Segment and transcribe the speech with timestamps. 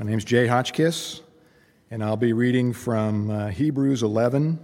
[0.00, 1.20] My name is Jay Hotchkiss,
[1.90, 4.58] and I'll be reading from uh, Hebrews 11,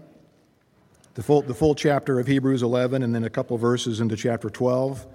[1.13, 4.49] the full, the full chapter of Hebrews 11, and then a couple verses into chapter
[4.49, 5.07] 12.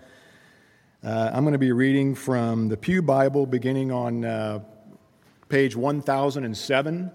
[1.04, 4.60] Uh, I'm going to be reading from the Pew Bible beginning on uh,
[5.50, 7.12] page 1007.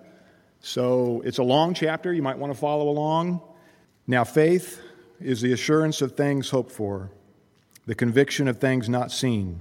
[0.58, 2.12] So it's a long chapter.
[2.12, 3.40] You might want to follow along.
[4.08, 4.82] Now, faith
[5.20, 7.12] is the assurance of things hoped for,
[7.86, 9.60] the conviction of things not seen.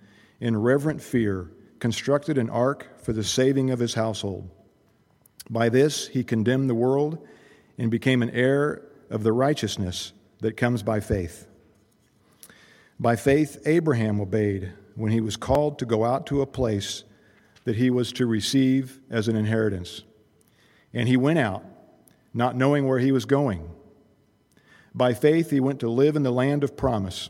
[0.41, 4.49] in reverent fear, constructed an ark for the saving of his household.
[5.49, 7.25] By this he condemned the world
[7.77, 11.47] and became an heir of the righteousness that comes by faith.
[12.99, 17.03] By faith, Abraham obeyed when he was called to go out to a place
[17.63, 20.03] that he was to receive as an inheritance.
[20.93, 21.63] And he went out,
[22.33, 23.69] not knowing where he was going.
[24.93, 27.29] By faith, he went to live in the land of promise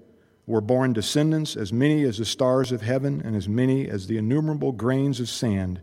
[0.45, 4.17] were born descendants as many as the stars of heaven and as many as the
[4.17, 5.81] innumerable grains of sand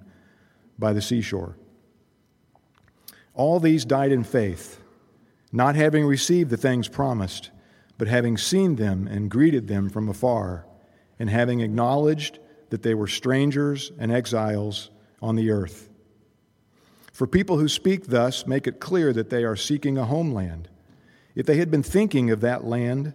[0.79, 1.57] by the seashore.
[3.35, 4.81] All these died in faith,
[5.53, 7.51] not having received the things promised,
[7.97, 10.67] but having seen them and greeted them from afar,
[11.19, 12.39] and having acknowledged
[12.71, 14.91] that they were strangers and exiles
[15.23, 15.89] on the earth.
[17.13, 20.69] For people who speak thus make it clear that they are seeking a homeland.
[21.35, 23.15] If they had been thinking of that land,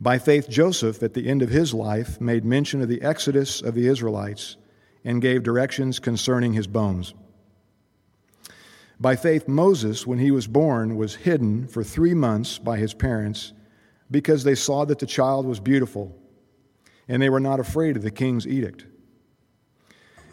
[0.00, 3.74] By faith, Joseph, at the end of his life, made mention of the exodus of
[3.74, 4.56] the Israelites
[5.04, 7.14] and gave directions concerning his bones.
[8.98, 13.52] By faith, Moses, when he was born, was hidden for three months by his parents
[14.10, 16.16] because they saw that the child was beautiful
[17.08, 18.86] and they were not afraid of the king's edict.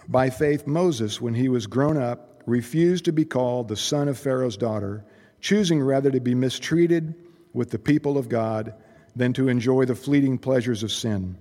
[0.07, 4.17] By faith, Moses, when he was grown up, refused to be called the son of
[4.17, 5.05] Pharaoh's daughter,
[5.40, 7.16] choosing rather to be mistreated
[7.53, 8.73] with the people of God
[9.16, 11.37] than to enjoy the fleeting pleasures of sin.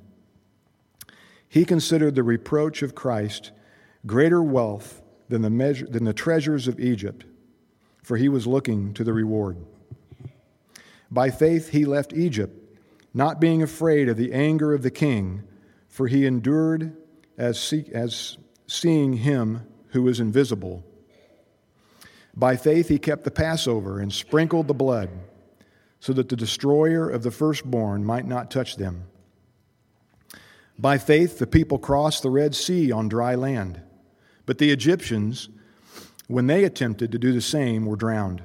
[1.49, 3.51] He considered the reproach of Christ
[4.07, 7.25] greater wealth than the, measure, than the treasures of Egypt,
[8.03, 9.57] for he was looking to the reward.
[11.11, 12.57] By faith, he left Egypt,
[13.13, 15.43] not being afraid of the anger of the king,
[15.89, 16.97] for he endured
[17.37, 20.85] as, see, as seeing him who is invisible.
[22.37, 25.11] By faith, he kept the Passover and sprinkled the blood
[26.01, 29.05] so that the destroyer of the firstborn might not touch them.
[30.79, 33.83] By faith, the people crossed the Red Sea on dry land,
[34.47, 35.51] but the Egyptians,
[36.27, 38.43] when they attempted to do the same, were drowned.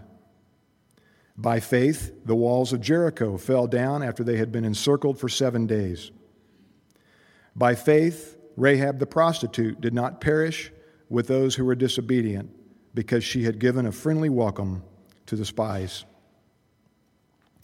[1.37, 5.65] By faith, the walls of Jericho fell down after they had been encircled for seven
[5.65, 6.11] days.
[7.55, 10.71] By faith, Rahab the prostitute did not perish
[11.09, 12.51] with those who were disobedient
[12.93, 14.83] because she had given a friendly welcome
[15.25, 16.05] to the spies.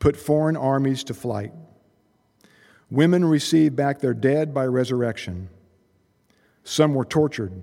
[0.00, 1.52] put foreign armies to flight.
[2.90, 5.48] Women received back their dead by resurrection.
[6.64, 7.62] Some were tortured,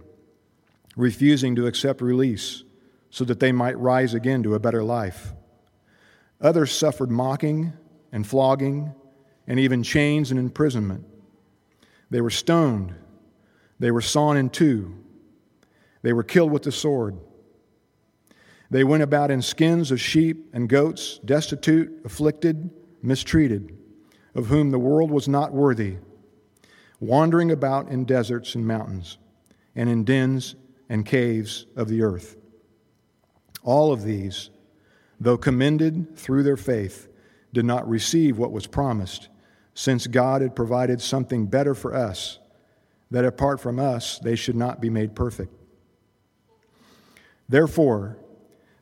[0.96, 2.64] refusing to accept release
[3.10, 5.34] so that they might rise again to a better life.
[6.40, 7.74] Others suffered mocking
[8.12, 8.94] and flogging
[9.48, 11.06] and even chains and imprisonment.
[12.10, 12.94] They were stoned.
[13.80, 14.96] They were sawn in two.
[16.04, 17.18] They were killed with the sword.
[18.70, 22.70] They went about in skins of sheep and goats, destitute, afflicted,
[23.02, 23.78] mistreated,
[24.36, 25.98] of whom the world was not worthy,
[27.00, 29.18] wandering about in deserts and mountains,
[29.76, 30.56] and in dens
[30.90, 32.36] and caves of the earth.
[33.64, 34.50] All of these,
[35.20, 37.08] though commended through their faith,
[37.54, 39.30] did not receive what was promised,
[39.74, 42.40] since God had provided something better for us,
[43.12, 45.54] that apart from us they should not be made perfect.
[47.48, 48.18] Therefore,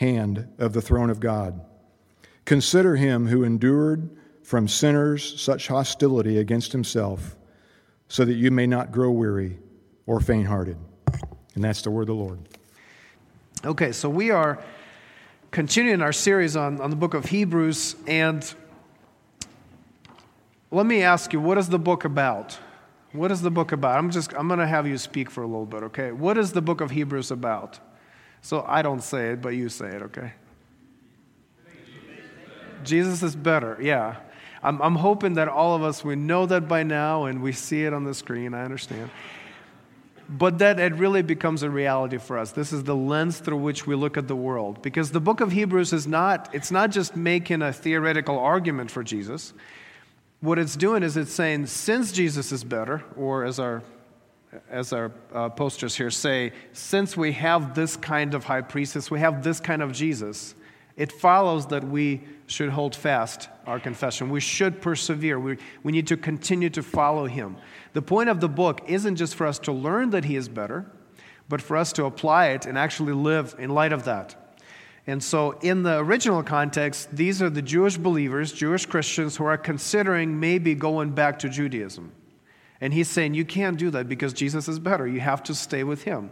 [0.00, 1.60] hand of the throne of God.
[2.46, 4.08] Consider him who endured
[4.42, 7.36] from sinners such hostility against himself,
[8.08, 9.58] so that you may not grow weary
[10.06, 10.78] or faint hearted.
[11.54, 12.38] And that's the word of the Lord.
[13.62, 14.64] Okay, so we are
[15.50, 18.54] continuing our series on, on the book of Hebrews, and
[20.70, 22.58] let me ask you, what is the book about?
[23.12, 23.98] What is the book about?
[23.98, 26.10] I'm just I'm going to have you speak for a little bit, okay?
[26.10, 27.80] What is the book of Hebrews about?
[28.42, 30.32] So I don't say it, but you say it, okay?
[32.84, 34.16] Jesus is better, yeah.
[34.62, 37.84] I'm, I'm hoping that all of us, we know that by now and we see
[37.84, 39.10] it on the screen, I understand.
[40.28, 42.52] But that it really becomes a reality for us.
[42.52, 44.80] This is the lens through which we look at the world.
[44.80, 49.02] Because the book of Hebrews is not, it's not just making a theoretical argument for
[49.02, 49.52] Jesus.
[50.40, 53.82] What it's doing is it's saying, since Jesus is better, or as our
[54.68, 59.20] as our uh, posters here say, since we have this kind of high priestess, we
[59.20, 60.54] have this kind of Jesus,
[60.96, 64.28] it follows that we should hold fast our confession.
[64.28, 65.38] We should persevere.
[65.38, 67.56] We, we need to continue to follow him.
[67.92, 70.90] The point of the book isn't just for us to learn that he is better,
[71.48, 74.36] but for us to apply it and actually live in light of that.
[75.06, 79.56] And so, in the original context, these are the Jewish believers, Jewish Christians, who are
[79.56, 82.12] considering maybe going back to Judaism.
[82.80, 85.06] And he's saying you can't do that because Jesus is better.
[85.06, 86.30] You have to stay with him.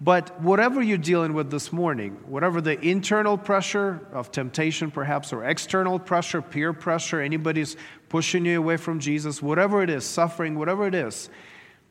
[0.00, 5.44] But whatever you're dealing with this morning, whatever the internal pressure of temptation, perhaps, or
[5.44, 7.76] external pressure, peer pressure, anybody's
[8.08, 11.30] pushing you away from Jesus, whatever it is, suffering, whatever it is,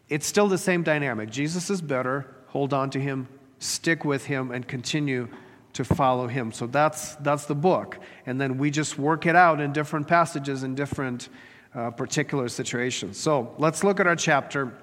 [0.09, 1.29] it's still the same dynamic.
[1.29, 2.35] Jesus is better.
[2.47, 3.29] Hold on to him,
[3.59, 5.29] stick with him, and continue
[5.71, 6.51] to follow him.
[6.51, 7.97] So that's, that's the book.
[8.25, 11.29] And then we just work it out in different passages, in different
[11.73, 13.17] uh, particular situations.
[13.17, 14.73] So let's look at our chapter.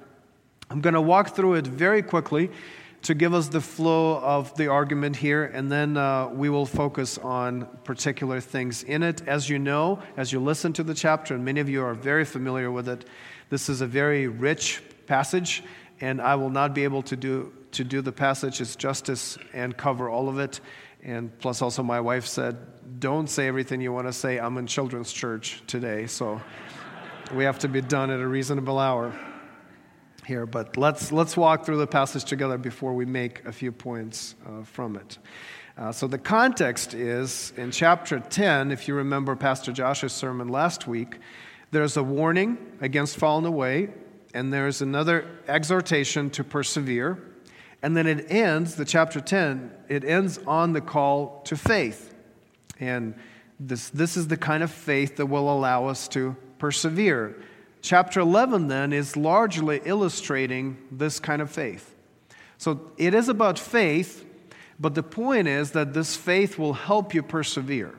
[0.70, 2.50] I'm going to walk through it very quickly
[3.02, 7.16] to give us the flow of the argument here, and then uh, we will focus
[7.18, 9.26] on particular things in it.
[9.28, 12.24] As you know, as you listen to the chapter, and many of you are very
[12.24, 13.04] familiar with it,
[13.50, 15.62] this is a very rich passage,
[16.00, 20.10] and I will not be able to do, to do the passage's justice and cover
[20.10, 20.60] all of it.
[21.02, 22.56] And plus, also, my wife said,
[22.98, 24.38] Don't say everything you want to say.
[24.38, 26.40] I'm in children's church today, so
[27.34, 29.12] we have to be done at a reasonable hour
[30.24, 30.46] here.
[30.46, 34.62] But let's, let's walk through the passage together before we make a few points uh,
[34.62, 35.18] from it.
[35.76, 40.88] Uh, so, the context is in chapter 10, if you remember Pastor Josh's sermon last
[40.88, 41.18] week,
[41.70, 43.90] there's a warning against falling away,
[44.34, 47.22] and there's another exhortation to persevere.
[47.80, 52.12] And then it ends, the chapter 10, it ends on the call to faith.
[52.80, 53.14] And
[53.60, 57.36] this, this is the kind of faith that will allow us to persevere.
[57.80, 61.94] Chapter 11, then, is largely illustrating this kind of faith.
[62.56, 64.24] So it is about faith,
[64.80, 67.94] but the point is that this faith will help you persevere.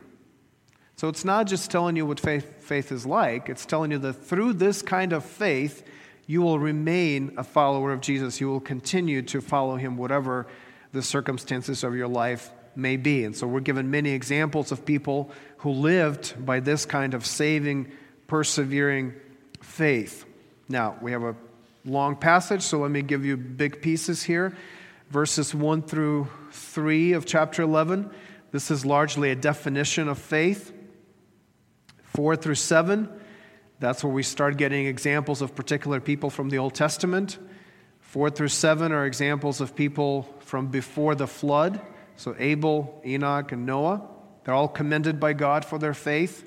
[0.97, 4.13] So it's not just telling you what faith, faith is like, it's telling you that
[4.13, 5.85] through this kind of faith,
[6.27, 8.39] you will remain a follower of Jesus.
[8.39, 10.45] You will continue to follow him, whatever
[10.91, 13.23] the circumstances of your life may be.
[13.23, 17.91] And so we're given many examples of people who lived by this kind of saving,
[18.29, 19.13] persevering
[19.61, 20.25] faith.
[20.69, 21.35] Now, we have a
[21.83, 24.55] long passage, so let me give you big pieces here.
[25.09, 28.09] Verses 1 through 3 of chapter 11.
[28.51, 30.71] This is largely a definition of faith.
[32.13, 33.09] 4 through 7,
[33.79, 37.37] that's where we start getting examples of particular people from the Old Testament.
[38.01, 41.79] 4 through 7 are examples of people from before the flood.
[42.15, 44.01] So Abel, Enoch, and Noah.
[44.43, 46.43] They're all commended by God for their faith,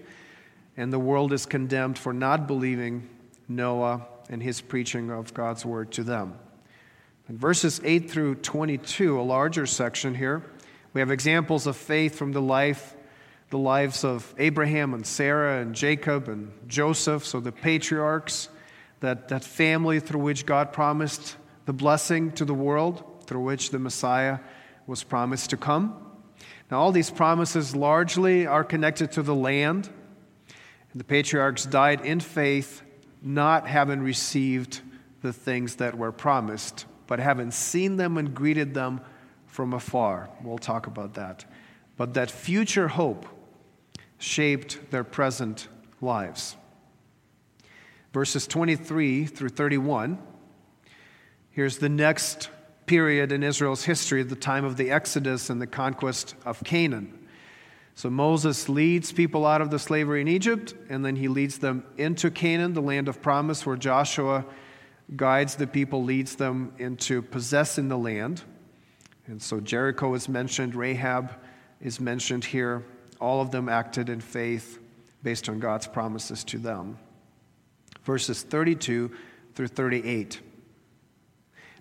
[0.76, 3.09] and the world is condemned for not believing
[3.49, 6.38] Noah and his preaching of God's word to them.
[7.29, 10.43] In verses 8 through 22, a larger section here,
[10.93, 12.97] we have examples of faith from the life
[13.52, 18.49] the lives of Abraham and Sarah and Jacob and Joseph, so the patriarchs,
[19.00, 21.37] that, that family through which God promised
[21.67, 24.38] the blessing to the world, through which the Messiah
[24.87, 25.95] was promised to come.
[26.71, 29.91] Now, all these promises largely are connected to the land.
[30.95, 32.83] The patriarchs died in faith,
[33.23, 34.81] not having received
[35.23, 39.01] the things that were promised, but having seen them and greeted them
[39.47, 40.29] from afar.
[40.43, 41.45] We'll talk about that.
[41.97, 43.27] But that future hope
[44.19, 45.69] shaped their present
[46.01, 46.57] lives.
[48.13, 50.19] Verses 23 through 31.
[51.51, 52.51] Here's the next
[52.87, 57.19] period in Israel's history, the time of the Exodus and the conquest of Canaan.
[57.95, 61.85] So Moses leads people out of the slavery in Egypt, and then he leads them
[61.99, 64.45] into Canaan, the land of promise, where Joshua
[65.15, 68.43] guides the people, leads them into possessing the land.
[69.27, 71.33] And so Jericho is mentioned, Rahab
[71.81, 72.85] is mentioned here
[73.23, 74.81] all of them acted in faith
[75.23, 76.99] based on God's promises to them.
[78.03, 79.13] Verses 32
[79.55, 80.41] through 38.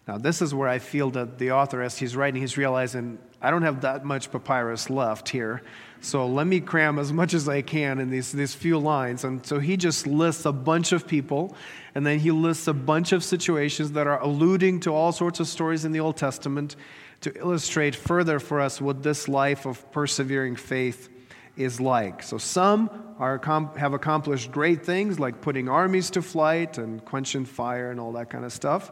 [0.07, 3.49] Now, this is where I feel that the author, as he's writing, he's realizing I
[3.49, 5.63] don't have that much papyrus left here.
[6.03, 9.23] So let me cram as much as I can in these, these few lines.
[9.23, 11.55] And so he just lists a bunch of people,
[11.93, 15.47] and then he lists a bunch of situations that are alluding to all sorts of
[15.47, 16.75] stories in the Old Testament
[17.21, 21.07] to illustrate further for us what this life of persevering faith
[21.55, 22.23] is like.
[22.23, 22.89] So some
[23.19, 23.39] are,
[23.77, 28.31] have accomplished great things like putting armies to flight and quenching fire and all that
[28.31, 28.91] kind of stuff.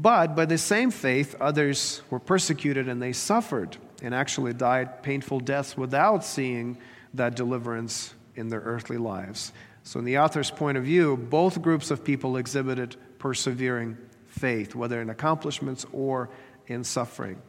[0.00, 5.40] But by the same faith, others were persecuted and they suffered and actually died painful
[5.40, 6.78] deaths without seeing
[7.12, 9.52] that deliverance in their earthly lives.
[9.82, 15.02] So, in the author's point of view, both groups of people exhibited persevering faith, whether
[15.02, 16.30] in accomplishments or
[16.66, 17.42] in suffering.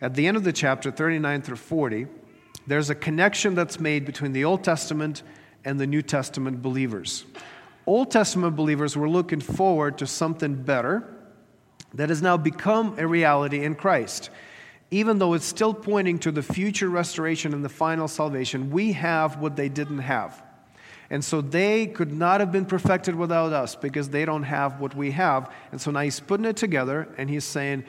[0.00, 2.06] At the end of the chapter, 39 through 40,
[2.68, 5.24] there's a connection that's made between the Old Testament
[5.64, 7.24] and the New Testament believers.
[7.84, 11.13] Old Testament believers were looking forward to something better
[11.94, 14.30] that has now become a reality in Christ.
[14.90, 19.38] Even though it's still pointing to the future restoration and the final salvation, we have
[19.38, 20.42] what they didn't have.
[21.10, 24.94] And so they could not have been perfected without us because they don't have what
[24.94, 25.52] we have.
[25.70, 27.84] And so now he's putting it together and he's saying,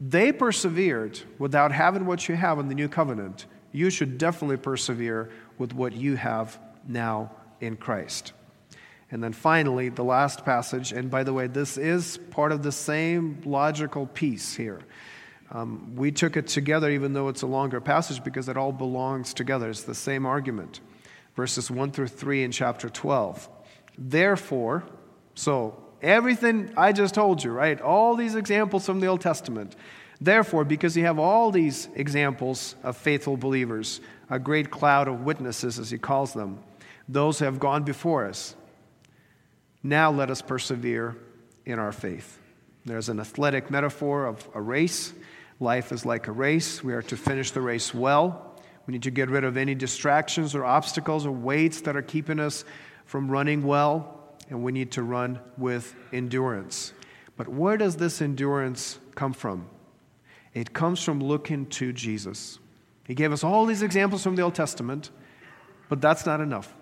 [0.00, 5.30] they persevered without having what you have in the new covenant you should definitely persevere
[5.58, 8.32] with what you have now in Christ.
[9.10, 12.72] And then finally, the last passage, and by the way, this is part of the
[12.72, 14.80] same logical piece here.
[15.50, 19.34] Um, we took it together, even though it's a longer passage, because it all belongs
[19.34, 19.68] together.
[19.68, 20.80] It's the same argument.
[21.34, 23.48] Verses 1 through 3 in chapter 12.
[23.98, 24.84] Therefore,
[25.34, 27.80] so everything I just told you, right?
[27.80, 29.74] All these examples from the Old Testament,
[30.20, 35.78] Therefore, because you have all these examples of faithful believers, a great cloud of witnesses,
[35.78, 36.58] as he calls them,
[37.08, 38.54] those who have gone before us,
[39.82, 41.16] now let us persevere
[41.64, 42.38] in our faith.
[42.84, 45.12] There's an athletic metaphor of a race.
[45.58, 46.82] Life is like a race.
[46.82, 48.46] We are to finish the race well.
[48.86, 52.40] We need to get rid of any distractions or obstacles or weights that are keeping
[52.40, 52.64] us
[53.04, 56.92] from running well, and we need to run with endurance.
[57.36, 59.68] But where does this endurance come from?
[60.54, 62.58] It comes from looking to Jesus.
[63.06, 65.10] He gave us all these examples from the Old Testament,
[65.88, 66.74] but that's not enough.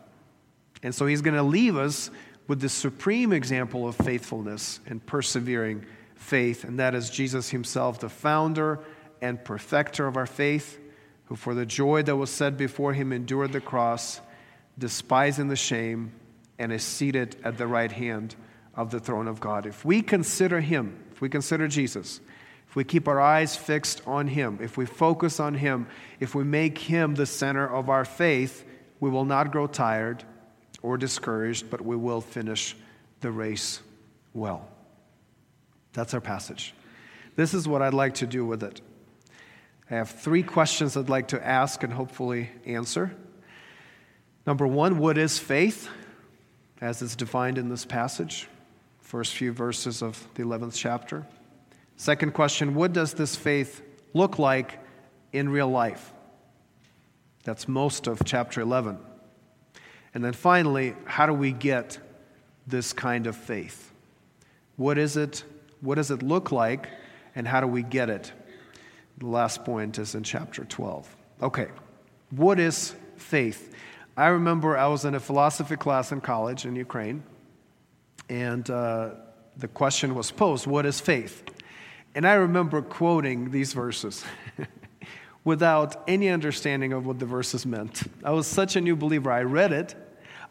[0.83, 2.11] And so he's going to leave us
[2.49, 5.85] with the supreme example of faithfulness and persevering
[6.17, 8.81] faith, and that is Jesus himself, the founder
[9.21, 10.81] and perfecter of our faith,
[11.27, 14.21] who for the joy that was set before him endured the cross,
[14.79, 16.11] despising the shame,
[16.59, 18.35] and is seated at the right hand
[18.75, 19.67] of the throne of God.
[19.67, 22.21] If we consider him, if we consider Jesus,
[22.67, 25.87] if we keep our eyes fixed on him, if we focus on him,
[26.19, 28.65] if we make him the center of our faith,
[29.01, 30.25] we will not grow tired
[30.83, 32.77] or discouraged, but we will finish
[33.21, 33.81] the race
[34.33, 34.69] well.
[35.93, 36.75] That's our passage.
[37.37, 38.81] This is what I'd like to do with it.
[39.91, 43.15] I have three questions I'd like to ask and hopefully answer.
[44.47, 45.89] Number one, what is faith
[46.81, 48.49] as it's defined in this passage?
[49.01, 51.27] First few verses of the 11th chapter.
[51.97, 53.83] Second question, what does this faith
[54.15, 54.79] look like
[55.33, 56.13] in real life?
[57.45, 58.99] That's most of chapter 11.
[60.19, 61.97] And then finally, how do we get
[62.67, 63.93] this kind of faith?
[64.75, 65.45] What is it?
[65.81, 66.89] What does it look like?
[67.37, 68.33] And how do we get it?
[69.19, 71.17] The last point is in chapter 12.
[71.41, 71.69] Okay,
[72.31, 73.73] what is faith?
[74.17, 77.23] I remember I was in a philosophy class in college in Ukraine,
[78.29, 79.11] and uh,
[79.57, 81.45] the question was posed what is faith?
[82.17, 84.25] And I remember quoting these verses.
[85.45, 88.03] without any understanding of what the verses meant.
[88.23, 89.33] I was such a new believer.
[89.33, 89.95] I read it,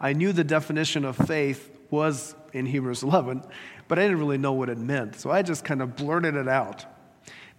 [0.00, 3.42] I knew the definition of faith was in Hebrews 11,
[3.88, 5.16] but I didn't really know what it meant.
[5.16, 6.84] So I just kind of blurted it out.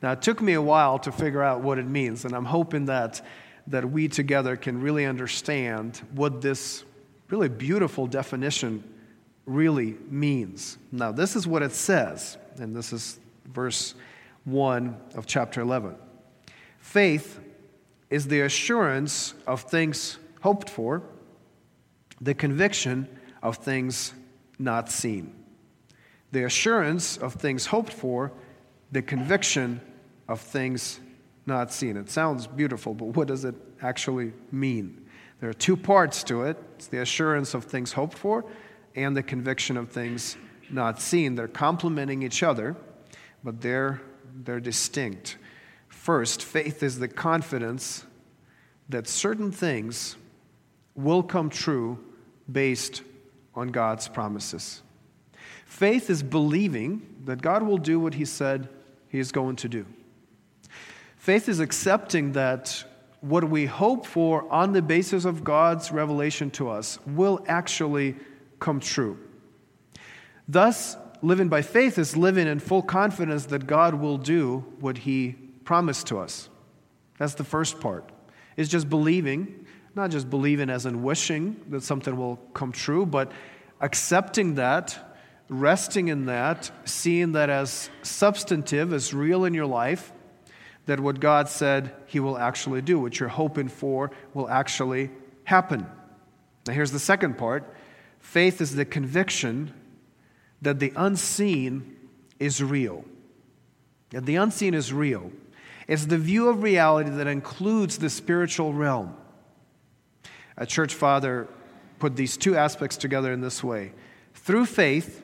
[0.01, 2.85] Now, it took me a while to figure out what it means, and I'm hoping
[2.85, 3.21] that,
[3.67, 6.85] that we together can really understand what this
[7.29, 8.83] really beautiful definition
[9.45, 10.77] really means.
[10.91, 13.95] Now, this is what it says, and this is verse
[14.45, 15.95] 1 of chapter 11.
[16.79, 17.39] Faith
[18.09, 21.03] is the assurance of things hoped for,
[22.21, 23.07] the conviction
[23.41, 24.13] of things
[24.57, 25.33] not seen.
[26.31, 28.31] The assurance of things hoped for,
[28.91, 29.81] the conviction
[30.27, 30.99] of things
[31.45, 31.97] not seen.
[31.97, 35.05] It sounds beautiful, but what does it actually mean?
[35.39, 38.45] There are two parts to it it's the assurance of things hoped for
[38.95, 40.37] and the conviction of things
[40.69, 41.35] not seen.
[41.35, 42.75] They're complementing each other,
[43.43, 44.01] but they're,
[44.43, 45.37] they're distinct.
[45.87, 48.05] First, faith is the confidence
[48.89, 50.15] that certain things
[50.95, 52.03] will come true
[52.51, 53.01] based
[53.55, 54.81] on God's promises.
[55.65, 58.69] Faith is believing that God will do what He said
[59.09, 59.85] He is going to do.
[61.17, 62.83] Faith is accepting that
[63.21, 68.15] what we hope for on the basis of God's revelation to us will actually
[68.59, 69.19] come true.
[70.47, 75.35] Thus, living by faith is living in full confidence that God will do what He
[75.63, 76.49] promised to us.
[77.17, 78.09] That's the first part.
[78.57, 79.65] Is just believing,
[79.99, 83.31] not just believing as in wishing that something will come true, but
[83.81, 85.15] accepting that,
[85.49, 90.11] resting in that, seeing that as substantive, as real in your life,
[90.85, 95.11] that what God said He will actually do, what you're hoping for will actually
[95.43, 95.85] happen.
[96.65, 97.63] Now, here's the second part
[98.19, 99.73] faith is the conviction
[100.61, 101.95] that the unseen
[102.39, 103.05] is real.
[104.11, 105.31] That the unseen is real.
[105.87, 109.15] It's the view of reality that includes the spiritual realm.
[110.59, 111.47] A church father
[111.97, 113.93] put these two aspects together in this way
[114.33, 115.23] through faith,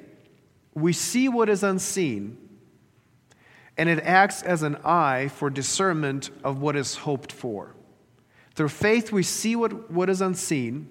[0.74, 2.38] we see what is unseen,
[3.78, 7.76] and it acts as an eye for discernment of what is hoped for.
[8.54, 10.88] Through faith, we see what, what is unseen,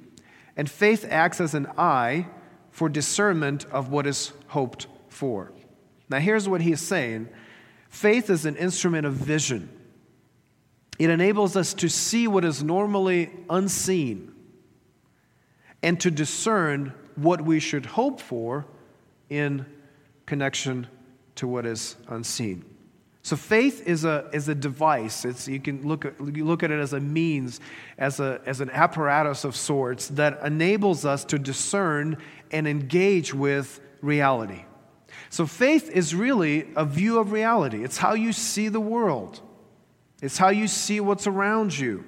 [0.57, 2.26] and faith acts as an eye
[2.70, 5.52] for discernment of what is hoped for.
[6.09, 7.28] Now, here's what he's saying
[7.88, 9.68] Faith is an instrument of vision,
[10.98, 14.34] it enables us to see what is normally unseen
[15.85, 18.64] and to discern what we should hope for
[19.29, 19.66] in
[20.25, 20.87] connection
[21.35, 22.64] to what is unseen.
[23.23, 25.27] So faith is a, is a device.
[25.27, 27.61] It's, you can look at, you look at it as a means,
[27.99, 32.16] as, a, as an apparatus of sorts that enables us to discern
[32.51, 34.64] and engage with reality.
[35.29, 37.85] So, faith is really a view of reality.
[37.85, 39.40] It's how you see the world,
[40.23, 42.05] it's how you see what's around you.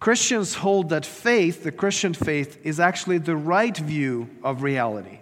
[0.00, 5.20] Christians hold that faith, the Christian faith, is actually the right view of reality.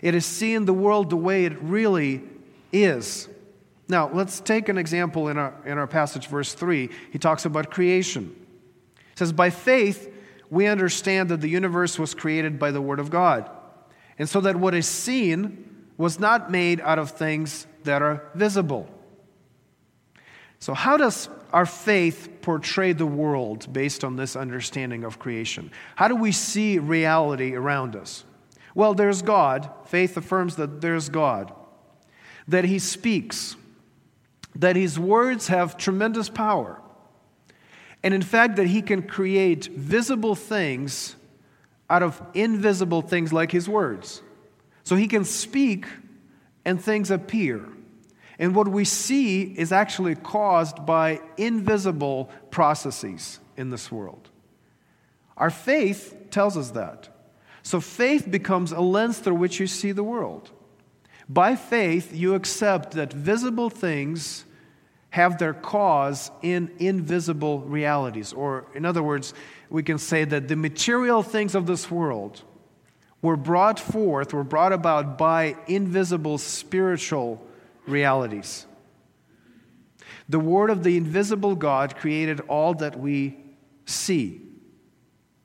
[0.00, 2.22] It is seeing the world the way it really
[2.72, 3.28] is.
[3.86, 6.88] Now, let's take an example in our, in our passage, verse 3.
[7.12, 8.34] He talks about creation.
[8.96, 10.14] He says, By faith,
[10.50, 13.50] we understand that the universe was created by the Word of God,
[14.18, 18.88] and so that what is seen was not made out of things that are visible.
[20.60, 25.70] So, how does our faith portray the world based on this understanding of creation?
[25.96, 28.24] How do we see reality around us?
[28.74, 29.70] Well, there's God.
[29.84, 31.52] Faith affirms that there's God.
[32.48, 33.56] that he speaks,
[34.56, 36.80] that his words have tremendous power,
[38.02, 41.14] and in fact, that he can create visible things
[41.90, 44.22] out of invisible things like his words.
[44.84, 45.86] So he can speak
[46.64, 47.68] and things appear.
[48.38, 54.28] And what we see is actually caused by invisible processes in this world.
[55.36, 57.08] Our faith tells us that.
[57.62, 60.50] So faith becomes a lens through which you see the world.
[61.28, 64.44] By faith, you accept that visible things
[65.10, 68.32] have their cause in invisible realities.
[68.32, 69.34] Or, in other words,
[69.70, 72.42] we can say that the material things of this world
[73.20, 77.44] were brought forth, were brought about by invisible spiritual
[77.86, 78.66] realities.
[80.28, 83.38] The Word of the invisible God created all that we
[83.86, 84.42] see.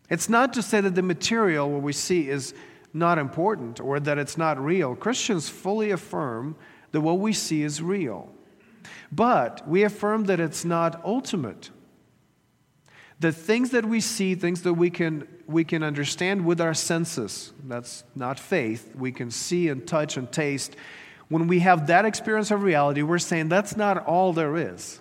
[0.10, 2.54] It's not to say that the material, what we see, is
[2.94, 4.96] not important or that it's not real.
[4.96, 6.56] Christians fully affirm
[6.92, 8.30] that what we see is real.
[9.12, 11.72] But we affirm that it's not ultimate.
[13.20, 17.54] The things that we see, things that we can, we can understand with our senses,
[17.64, 18.94] that's not faith.
[18.96, 20.76] We can see and touch and taste.
[21.30, 25.00] When we have that experience of reality, we're saying that's not all there is.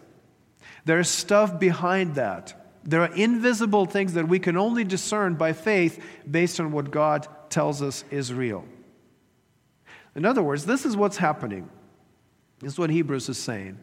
[0.85, 2.59] There's stuff behind that.
[2.85, 7.29] There are invisible things that we can only discern by faith based on what God
[7.49, 8.65] tells us is real.
[10.15, 11.69] In other words, this is what's happening.
[12.61, 13.79] This is what Hebrews is saying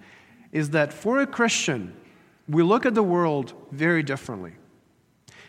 [0.51, 1.95] is that for a Christian,
[2.47, 4.53] we look at the world very differently.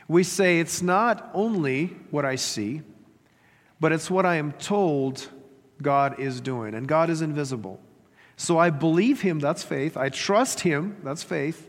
[0.09, 2.83] We say it's not only what I see,
[3.79, 5.29] but it's what I am told
[5.83, 6.75] God is doing.
[6.75, 7.81] And God is invisible.
[8.37, 9.97] So I believe Him, that's faith.
[9.97, 11.69] I trust Him, that's faith.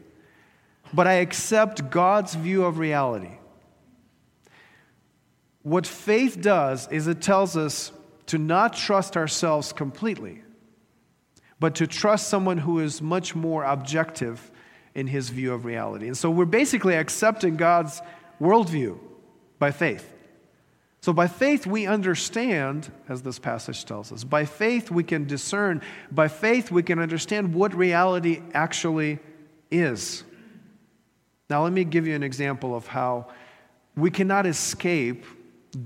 [0.94, 3.38] But I accept God's view of reality.
[5.64, 7.92] What faith does is it tells us
[8.28, 10.42] to not trust ourselves completely
[11.62, 14.50] but to trust someone who is much more objective
[14.96, 16.08] in his view of reality.
[16.08, 18.02] And so we're basically accepting God's
[18.42, 18.98] worldview
[19.60, 20.12] by faith.
[21.02, 24.24] So by faith, we understand, as this passage tells us.
[24.24, 25.82] By faith, we can discern.
[26.12, 29.18] By faith, we can understand what reality actually
[29.72, 30.24] is.
[31.50, 33.30] Now, let me give you an example of how
[33.96, 35.26] we cannot escape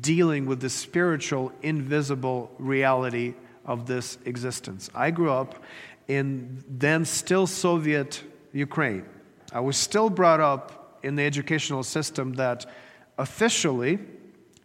[0.01, 4.89] dealing with the spiritual, invisible reality of this existence.
[4.93, 5.63] I grew up
[6.10, 9.06] in then still Soviet Ukraine.
[9.54, 12.65] I was still brought up in the educational system that
[13.17, 13.99] officially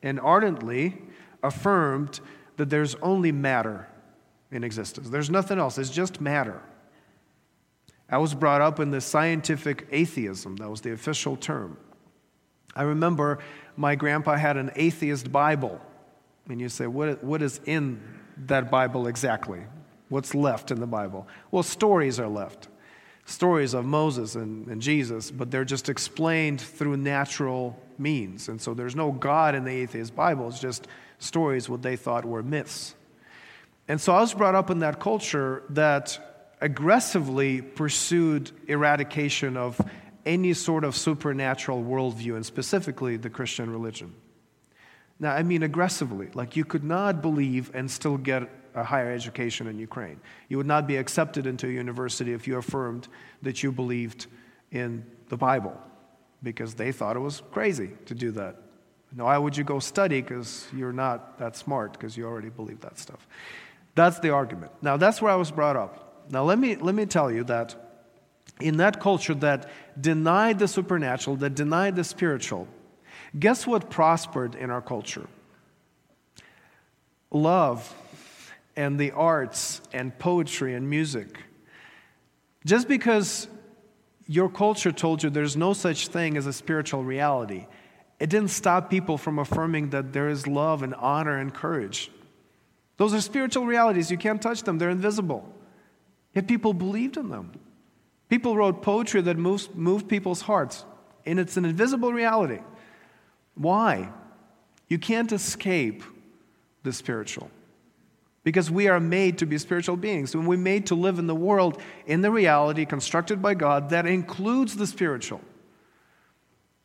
[0.03, 1.01] and ardently
[1.43, 2.21] affirmed
[2.57, 3.89] that there's only matter
[4.51, 5.09] in existence.
[5.09, 6.61] There's nothing else, it's just matter.
[8.09, 11.77] I was brought up in the scientific atheism, that was the official term.
[12.75, 13.39] I remember
[13.77, 15.81] my grandpa had an atheist Bible.
[16.49, 18.01] And you say, what, what is in
[18.47, 19.61] that Bible exactly?
[20.09, 21.29] What's left in the Bible?
[21.51, 22.69] Well, stories are left.
[23.27, 28.49] Stories of Moses and, and Jesus, but they're just explained through natural means.
[28.49, 32.25] And so there's no God in the atheist Bible, it's just stories, what they thought
[32.25, 32.95] were myths.
[33.87, 36.19] And so I was brought up in that culture that
[36.61, 39.81] aggressively pursued eradication of
[40.27, 44.15] any sort of supernatural worldview, and specifically the Christian religion.
[45.19, 46.29] Now, I mean aggressively.
[46.35, 50.21] Like, you could not believe and still get a higher education in Ukraine.
[50.49, 53.09] You would not be accepted into a university if you affirmed
[53.43, 54.27] that you believed
[54.71, 55.77] in the Bible
[56.43, 58.57] because they thought it was crazy to do that.
[59.15, 62.81] Now, why would you go study because you're not that smart because you already believe
[62.81, 63.27] that stuff?
[63.95, 64.73] That's the argument.
[64.83, 66.27] Now, that's where I was brought up.
[66.31, 67.75] Now, let me, let me tell you that
[68.61, 69.69] in that culture that
[70.01, 72.69] denied the supernatural, that denied the spiritual,
[73.39, 75.29] Guess what prospered in our culture?
[77.31, 77.95] Love
[78.77, 81.39] and the arts and poetry and music.
[82.65, 83.47] Just because
[84.31, 87.67] your culture told you there's no such thing as a spiritual reality,
[88.21, 92.13] it didn't stop people from affirming that there is love and honor and courage.
[92.97, 94.09] Those are spiritual realities.
[94.09, 95.53] You can't touch them, they're invisible.
[96.33, 97.51] Yet people believed in them.
[98.29, 100.85] People wrote poetry that moves, moved people's hearts,
[101.27, 102.61] and it's an invisible reality.
[103.57, 104.13] Why?
[104.87, 106.05] You can't escape
[106.85, 107.51] the spiritual.
[108.43, 110.35] Because we are made to be spiritual beings.
[110.35, 114.07] And we're made to live in the world in the reality constructed by God that
[114.07, 115.41] includes the spiritual.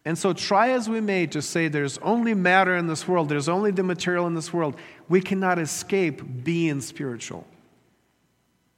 [0.07, 3.49] And so, try as we may to say there's only matter in this world, there's
[3.49, 4.75] only the material in this world,
[5.09, 7.47] we cannot escape being spiritual.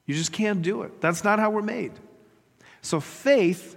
[0.06, 1.02] You just can't do it.
[1.02, 1.92] That's not how we're made.
[2.82, 3.76] So, faith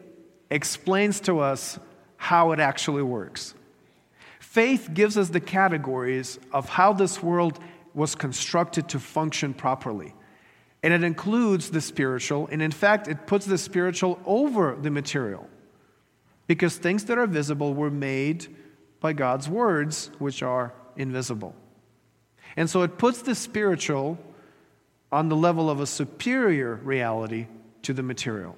[0.49, 1.79] explains to us
[2.17, 3.55] how it actually works.
[4.39, 7.59] Faith gives us the categories of how this world
[7.95, 10.15] was constructed to function properly.
[10.83, 15.49] And it includes the spiritual, and in fact, it puts the spiritual over the material.
[16.47, 18.47] Because things that are visible were made
[19.01, 21.55] by God's words, which are invisible.
[22.57, 24.19] And so it puts the spiritual
[25.13, 27.47] on the level of a superior reality
[27.83, 28.57] to the material.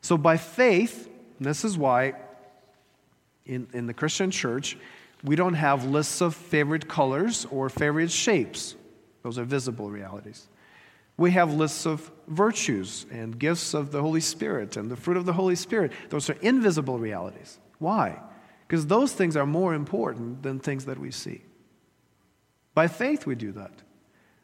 [0.00, 1.08] So by faith,
[1.40, 2.14] this is why
[3.46, 4.76] in, in the Christian church,
[5.24, 8.76] we don't have lists of favorite colors or favorite shapes.
[9.22, 10.48] Those are visible realities.
[11.16, 15.24] We have lists of virtues and gifts of the Holy Spirit and the fruit of
[15.24, 15.92] the Holy Spirit.
[16.10, 17.58] Those are invisible realities.
[17.78, 18.20] Why?
[18.66, 21.42] Because those things are more important than things that we see.
[22.74, 23.72] By faith, we do that.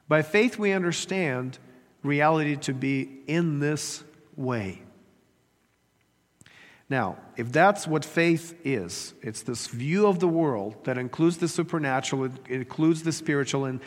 [0.08, 1.58] By faith, we understand
[2.02, 4.02] reality to be in this
[4.36, 4.82] way.
[6.90, 11.46] Now, if that's what faith is, it's this view of the world that includes the
[11.46, 13.80] supernatural, it includes the spiritual, and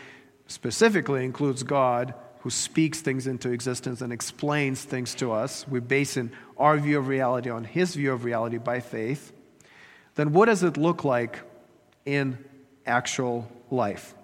[0.48, 5.68] specifically includes God who speaks things into existence and explains things to us.
[5.68, 9.34] We base in our view of reality on his view of reality by faith.
[10.16, 11.42] Then what does it look like
[12.06, 12.38] in
[12.86, 14.16] actual life?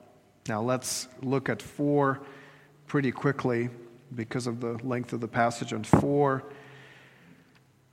[0.48, 2.22] Now let's look at four
[2.88, 3.70] pretty quickly
[4.16, 6.44] because of the length of the passage on four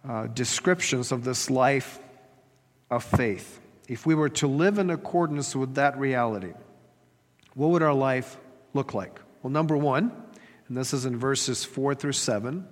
[0.09, 1.99] uh, descriptions of this life
[2.91, 3.61] of faith.
[3.89, 6.53] If we were to live in accordance with that reality,
[7.55, 8.37] what would our life
[8.75, 9.21] look like?
[9.43, 10.13] Well, number one,
[10.69, 12.67] and this is in verses four through seven,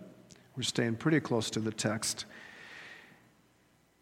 [0.56, 2.26] we're staying pretty close to the text.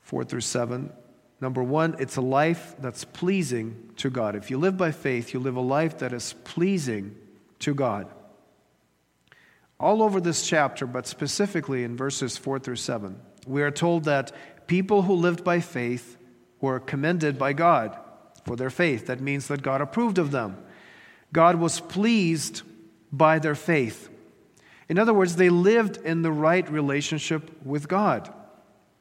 [0.01, 0.92] Four through seven.
[1.40, 4.37] Number one, it's a life that's pleasing to God.
[4.37, 7.16] If you live by faith, you live a life that is pleasing
[7.61, 8.09] to God
[9.83, 14.33] all over this chapter, but specifically in verses 4 through 7, we are told that
[14.68, 16.16] people who lived by faith
[16.61, 17.99] were commended by God
[18.47, 19.07] for their faith.
[19.07, 20.57] That means that God approved of them.
[21.33, 22.62] God was pleased
[23.11, 24.09] by their faith.
[24.88, 28.33] In other words, they lived in the right relationship with God.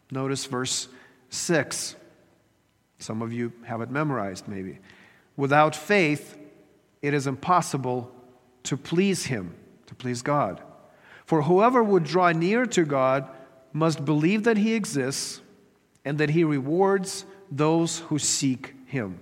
[0.09, 0.87] Notice verse
[1.29, 1.95] 6.
[2.97, 4.79] Some of you have it memorized, maybe.
[5.37, 6.37] Without faith,
[7.01, 8.11] it is impossible
[8.63, 9.55] to please Him,
[9.87, 10.61] to please God.
[11.31, 13.25] For whoever would draw near to God
[13.71, 15.39] must believe that he exists
[16.03, 19.17] and that he rewards those who seek him.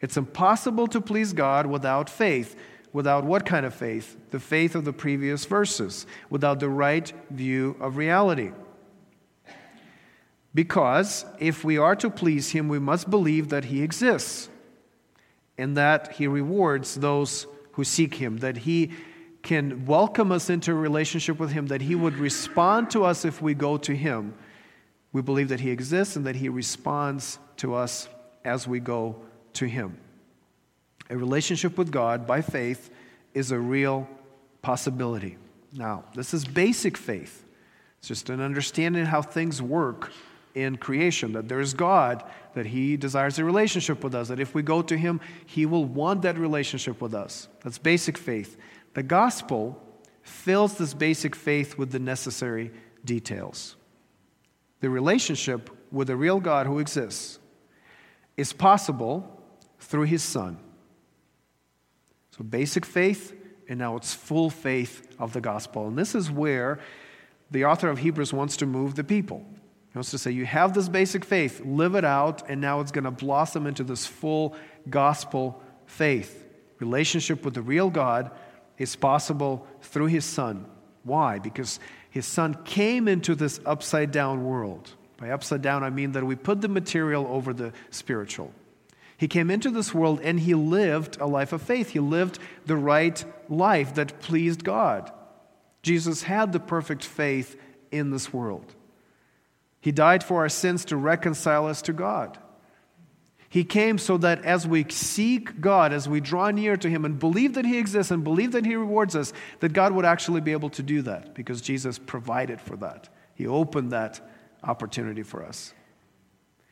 [0.00, 2.56] It's impossible to please God without faith.
[2.94, 4.16] Without what kind of faith?
[4.30, 8.52] The faith of the previous verses, without the right view of reality.
[10.54, 14.48] Because if we are to please him, we must believe that he exists
[15.58, 18.92] and that he rewards those who seek him, that he
[19.42, 23.42] can welcome us into a relationship with Him, that He would respond to us if
[23.42, 24.34] we go to Him.
[25.12, 28.08] We believe that He exists and that He responds to us
[28.44, 29.16] as we go
[29.54, 29.98] to Him.
[31.10, 32.90] A relationship with God by faith
[33.34, 34.08] is a real
[34.62, 35.36] possibility.
[35.72, 37.44] Now, this is basic faith.
[37.98, 40.12] It's just an understanding how things work
[40.54, 42.24] in creation, that there's God,
[42.54, 45.84] that He desires a relationship with us, that if we go to Him, He will
[45.84, 47.48] want that relationship with us.
[47.62, 48.56] That's basic faith.
[48.94, 49.82] The gospel
[50.22, 52.70] fills this basic faith with the necessary
[53.04, 53.76] details.
[54.80, 57.38] The relationship with the real God who exists
[58.36, 59.40] is possible
[59.78, 60.58] through his Son.
[62.36, 63.34] So, basic faith,
[63.68, 65.86] and now it's full faith of the gospel.
[65.86, 66.78] And this is where
[67.50, 69.44] the author of Hebrews wants to move the people.
[69.92, 72.92] He wants to say, You have this basic faith, live it out, and now it's
[72.92, 74.56] going to blossom into this full
[74.88, 76.46] gospel faith.
[76.78, 78.30] Relationship with the real God
[78.78, 80.66] is possible through his son.
[81.04, 81.38] Why?
[81.38, 81.80] Because
[82.10, 84.92] his son came into this upside down world.
[85.16, 88.52] By upside down, I mean that we put the material over the spiritual.
[89.16, 91.90] He came into this world and he lived a life of faith.
[91.90, 95.12] He lived the right life that pleased God.
[95.82, 97.56] Jesus had the perfect faith
[97.92, 98.74] in this world.
[99.80, 102.38] He died for our sins to reconcile us to God.
[103.52, 107.18] He came so that as we seek God, as we draw near to Him and
[107.18, 110.52] believe that He exists and believe that He rewards us, that God would actually be
[110.52, 113.10] able to do that because Jesus provided for that.
[113.34, 114.26] He opened that
[114.64, 115.74] opportunity for us.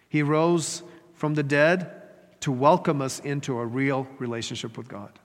[0.08, 2.00] He rose from the dead
[2.40, 5.18] to welcome us into a real relationship with God.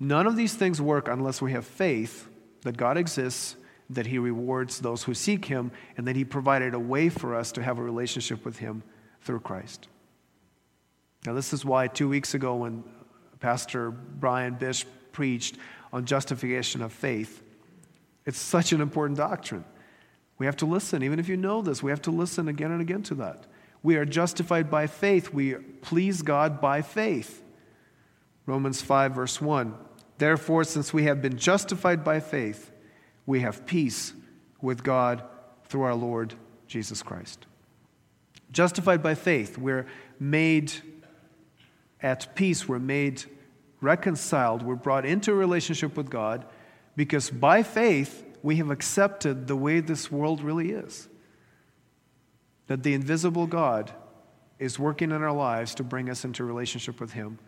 [0.00, 2.26] None of these things work unless we have faith
[2.62, 3.54] that God exists,
[3.90, 7.52] that He rewards those who seek Him, and that He provided a way for us
[7.52, 8.82] to have a relationship with Him
[9.20, 9.88] through Christ.
[11.24, 12.84] Now, this is why two weeks ago, when
[13.40, 15.56] Pastor Brian Bish preached
[15.92, 17.42] on justification of faith,
[18.24, 19.64] it's such an important doctrine.
[20.38, 21.02] We have to listen.
[21.02, 23.46] Even if you know this, we have to listen again and again to that.
[23.82, 25.32] We are justified by faith.
[25.32, 27.42] We please God by faith.
[28.44, 29.74] Romans 5, verse 1.
[30.18, 32.70] Therefore, since we have been justified by faith,
[33.26, 34.12] we have peace
[34.60, 35.22] with God
[35.64, 36.34] through our Lord
[36.66, 37.46] Jesus Christ.
[38.52, 39.86] Justified by faith, we're
[40.18, 40.72] made
[42.02, 43.24] at peace, we're made
[43.80, 46.46] reconciled, we're brought into a relationship with God
[46.96, 51.08] because by faith we have accepted the way this world really is.
[52.68, 53.92] That the invisible God
[54.58, 57.38] is working in our lives to bring us into relationship with Him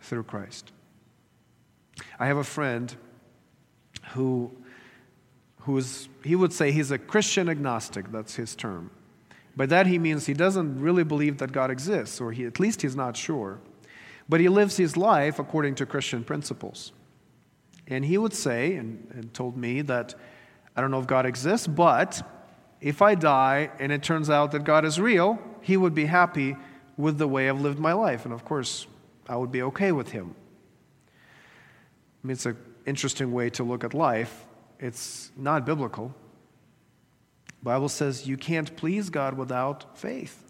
[0.00, 0.72] through Christ.
[2.18, 2.94] I have a friend
[4.10, 4.52] who,
[5.60, 8.90] who is, he would say he's a Christian agnostic, that's his term.
[9.56, 12.82] By that he means he doesn't really believe that God exists, or he, at least
[12.82, 13.58] he's not sure.
[14.28, 16.92] But he lives his life according to Christian principles.
[17.86, 20.14] And he would say, and, and told me that
[20.76, 22.22] I don't know if God exists, but
[22.80, 26.56] if I die and it turns out that God is real, he would be happy
[26.96, 28.24] with the way I've lived my life.
[28.24, 28.86] And of course,
[29.28, 30.34] I would be okay with him.
[32.22, 34.46] I mean, it's an interesting way to look at life.
[34.78, 36.14] It's not biblical.
[37.60, 40.45] The Bible says you can't please God without faith.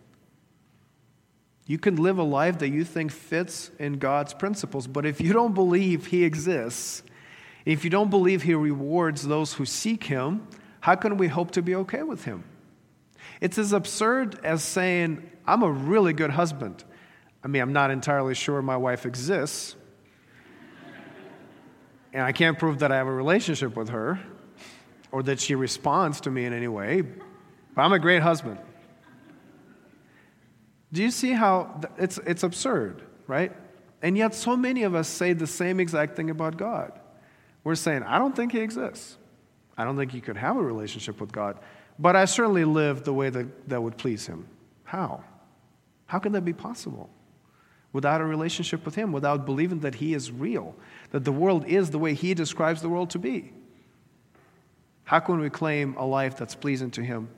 [1.67, 5.33] You can live a life that you think fits in God's principles, but if you
[5.33, 7.03] don't believe He exists,
[7.65, 10.47] if you don't believe He rewards those who seek Him,
[10.81, 12.45] how can we hope to be okay with Him?
[13.41, 16.85] It's as absurd as saying, I'm a really good husband.
[17.43, 19.75] I mean, I'm not entirely sure my wife exists,
[22.13, 24.21] and I can't prove that I have a relationship with her
[25.11, 28.59] or that she responds to me in any way, but I'm a great husband.
[30.97, 33.53] Do you see how it's, it's absurd, right?
[34.01, 36.91] And yet, so many of us say the same exact thing about God.
[37.65, 39.19] We're saying, I don't think He exists.
[39.77, 41.59] I don't think you could have a relationship with God,
[41.99, 44.49] but I certainly live the way that, that would please Him.
[44.85, 45.23] How?
[46.07, 47.11] How can that be possible?
[47.93, 50.75] Without a relationship with Him, without believing that He is real,
[51.11, 53.53] that the world is the way He describes the world to be.
[55.05, 57.29] How can we claim a life that's pleasing to Him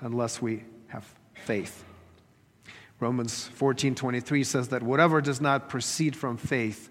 [0.00, 1.84] unless we have faith?
[3.00, 6.90] Romans 14:23 says that whatever does not proceed from faith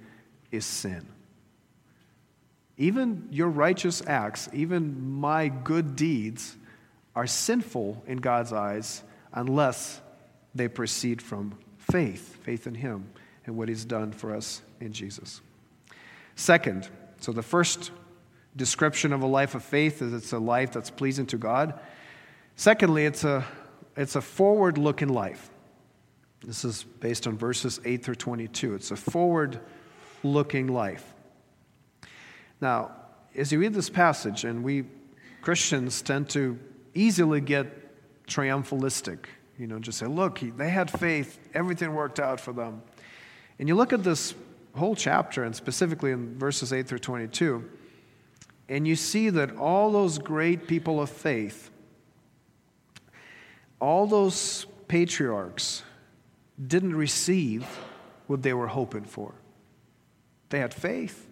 [0.51, 1.05] is sin.
[2.77, 6.55] Even your righteous acts, even my good deeds
[7.15, 9.99] are sinful in God's eyes unless
[10.53, 13.09] they proceed from faith, faith in him
[13.45, 15.41] and what he's done for us in Jesus.
[16.35, 16.87] Second,
[17.19, 17.91] so the first
[18.55, 21.79] description of a life of faith is it's a life that's pleasing to God.
[22.55, 23.45] Secondly, it's a
[23.95, 25.49] it's a forward-looking life.
[26.43, 28.76] This is based on verses 8 through 22.
[28.76, 29.60] It's a forward
[30.23, 31.13] looking life.
[32.62, 32.91] Now,
[33.36, 34.86] as you read this passage, and we
[35.41, 36.60] Christians tend to
[36.93, 37.67] easily get
[38.28, 39.26] triumphalistic,
[39.58, 42.82] you know, just say, look, they had faith, everything worked out for them.
[43.60, 44.36] And you look at this
[44.76, 47.69] whole chapter, and specifically in verses 8 through 22,
[48.69, 51.69] and you see that all those great people of faith,
[53.80, 55.84] all those patriarchs,
[56.65, 57.65] didn't receive
[58.27, 59.33] what they were hoping for.
[60.49, 61.27] They had faith.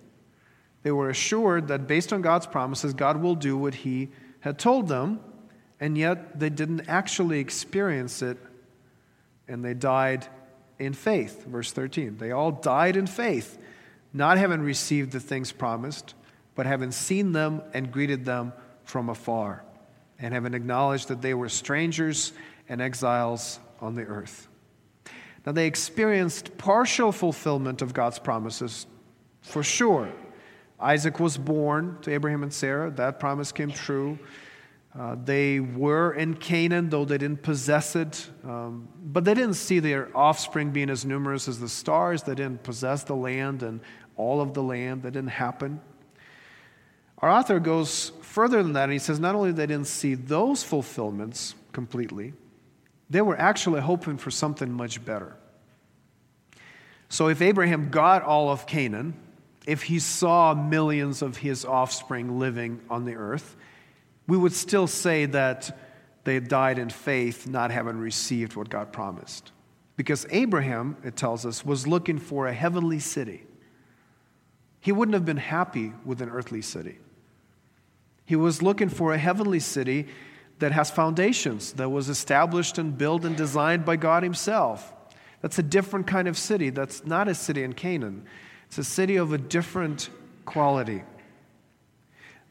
[0.84, 4.10] They were assured that based on God's promises, God will do what He
[4.42, 5.20] had told them,
[5.80, 8.38] and yet they didn't actually experience it,
[9.48, 10.28] and they died
[10.78, 11.46] in faith.
[11.46, 12.18] Verse 13.
[12.18, 13.58] They all died in faith,
[14.14, 16.14] not having received the things promised,
[16.54, 19.64] but having seen them and greeted them from afar,
[20.20, 22.32] and having acknowledged that they were strangers
[22.70, 24.48] and exiles on the earth.
[25.46, 28.88] Now, they experienced partial fulfillment of God's promises,
[29.42, 30.12] for sure.
[30.80, 34.18] Isaac was born to Abraham and Sarah, that promise came true.
[34.98, 38.30] Uh, they were in Canaan, though they didn't possess it.
[38.46, 42.24] Um, but they didn't see their offspring being as numerous as the stars.
[42.24, 43.82] They didn't possess the land and
[44.16, 45.04] all of the land.
[45.04, 45.82] That didn't happen.
[47.20, 50.64] Our author goes further than that, and he says not only they didn't see those
[50.64, 52.34] fulfillments completely,
[53.10, 55.36] they were actually hoping for something much better.
[57.10, 59.14] So if Abraham got all of Canaan,
[59.68, 63.56] if he saw millions of his offspring living on the earth,
[64.28, 65.78] we would still say that
[66.24, 69.52] they died in faith, not having received what God promised.
[69.96, 73.44] Because Abraham, it tells us, was looking for a heavenly city.
[74.82, 76.98] He wouldn't have been happy with an earthly city.
[78.26, 80.08] He was looking for a heavenly city
[80.60, 84.94] that has foundations, that was established and built and designed by God Himself.
[85.42, 86.70] That's a different kind of city.
[86.70, 88.26] That's not a city in Canaan,
[88.68, 90.10] it's a city of a different
[90.46, 91.04] quality.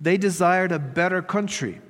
[0.01, 1.81] They desired a better country,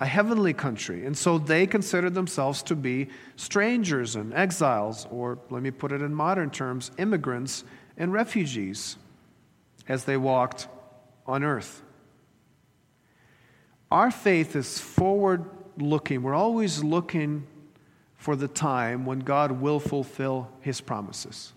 [0.00, 5.62] a heavenly country, and so they considered themselves to be strangers and exiles, or let
[5.62, 7.64] me put it in modern terms, immigrants
[7.96, 8.96] and refugees.
[9.88, 10.68] as they walked
[11.26, 11.82] on earth.
[13.92, 15.44] Our faith is forward
[15.76, 16.22] looking.
[16.22, 17.46] We're always looking
[18.16, 21.52] for the time when God will fulfill his promises.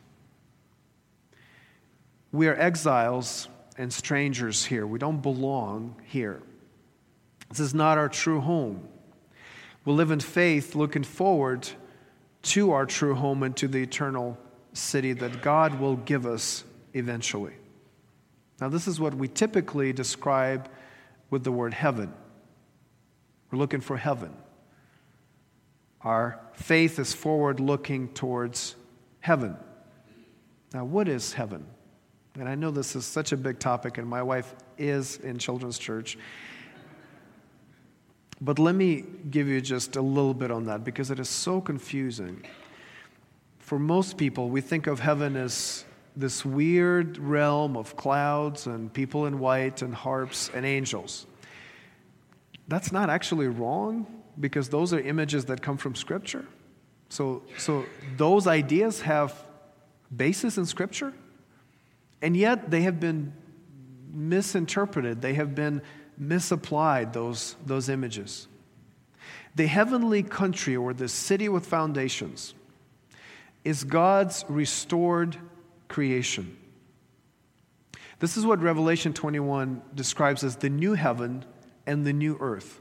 [2.34, 4.86] We are exiles and strangers here.
[4.86, 6.44] We don't belong here.
[7.52, 8.86] This is not our true home.
[9.86, 11.70] We live in faith looking forward
[12.42, 14.38] to our true home and to the eternal
[14.74, 17.54] city that God will give us eventually.
[18.60, 20.70] Now, this is what we typically describe
[21.30, 22.12] with the word heaven.
[23.56, 24.34] We're looking for heaven.
[26.02, 28.76] Our faith is forward looking towards
[29.22, 29.56] heaven.
[30.74, 31.66] Now, what is heaven?
[32.38, 35.78] And I know this is such a big topic, and my wife is in children's
[35.78, 36.18] church.
[38.42, 41.62] But let me give you just a little bit on that because it is so
[41.62, 42.46] confusing.
[43.60, 45.86] For most people, we think of heaven as
[46.18, 51.26] this weird realm of clouds and people in white and harps and angels.
[52.68, 54.08] That's not actually wrong
[54.40, 56.46] because those are images that come from Scripture.
[57.10, 57.86] So, so
[58.18, 59.46] those ideas have
[60.16, 61.14] basis in Scripture.
[62.22, 63.34] And yet they have been
[64.12, 65.82] misinterpreted, they have been
[66.18, 68.48] misapplied, those, those images.
[69.56, 72.54] The heavenly country, or the city with foundations,
[73.64, 75.38] is God's restored
[75.88, 76.58] creation.
[78.20, 81.46] This is what Revelation 21 describes as the new heaven
[81.86, 82.80] and the new earth.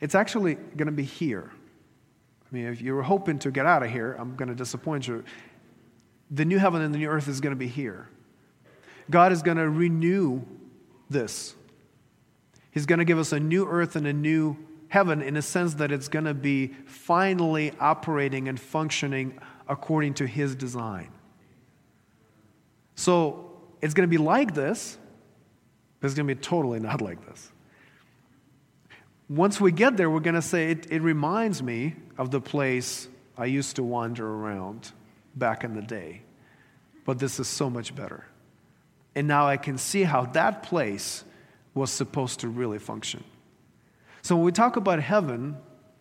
[0.00, 1.50] It's actually going to be here.
[2.44, 5.08] I mean, if you were hoping to get out of here, I'm going to disappoint
[5.08, 5.24] you.
[6.30, 8.08] The new heaven and the new earth is going to be here.
[9.10, 10.42] God is going to renew
[11.10, 11.54] this.
[12.70, 14.56] He's going to give us a new earth and a new
[14.88, 19.38] heaven in a sense that it's going to be finally operating and functioning
[19.68, 21.10] according to His design.
[22.94, 23.50] So
[23.80, 24.98] it's going to be like this,
[26.00, 27.50] but it's going to be totally not like this.
[29.28, 33.08] Once we get there, we're going to say, it, it reminds me of the place
[33.38, 34.92] I used to wander around
[35.34, 36.22] back in the day,
[37.04, 38.26] but this is so much better.
[39.14, 41.24] And now I can see how that place
[41.72, 43.24] was supposed to really function.
[44.22, 45.56] So when we talk about heaven,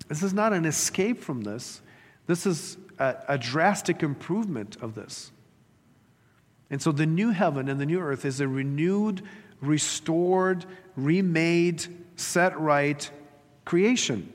[0.07, 1.81] this is not an escape from this,
[2.27, 5.31] this is a, a drastic improvement of this.
[6.69, 9.21] And so the new heaven and the new earth is a renewed,
[9.61, 10.65] restored,
[10.95, 11.85] remade,
[12.15, 13.09] set right
[13.65, 14.31] creation.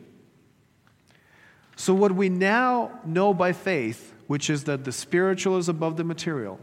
[1.77, 6.05] So, what we now know by faith, which is that the spiritual is above the
[6.05, 6.59] material,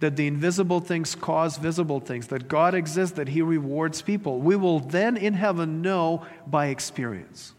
[0.00, 4.40] that the invisible things cause visible things, that God exists, that He rewards people.
[4.40, 7.54] We will then in heaven know by experience.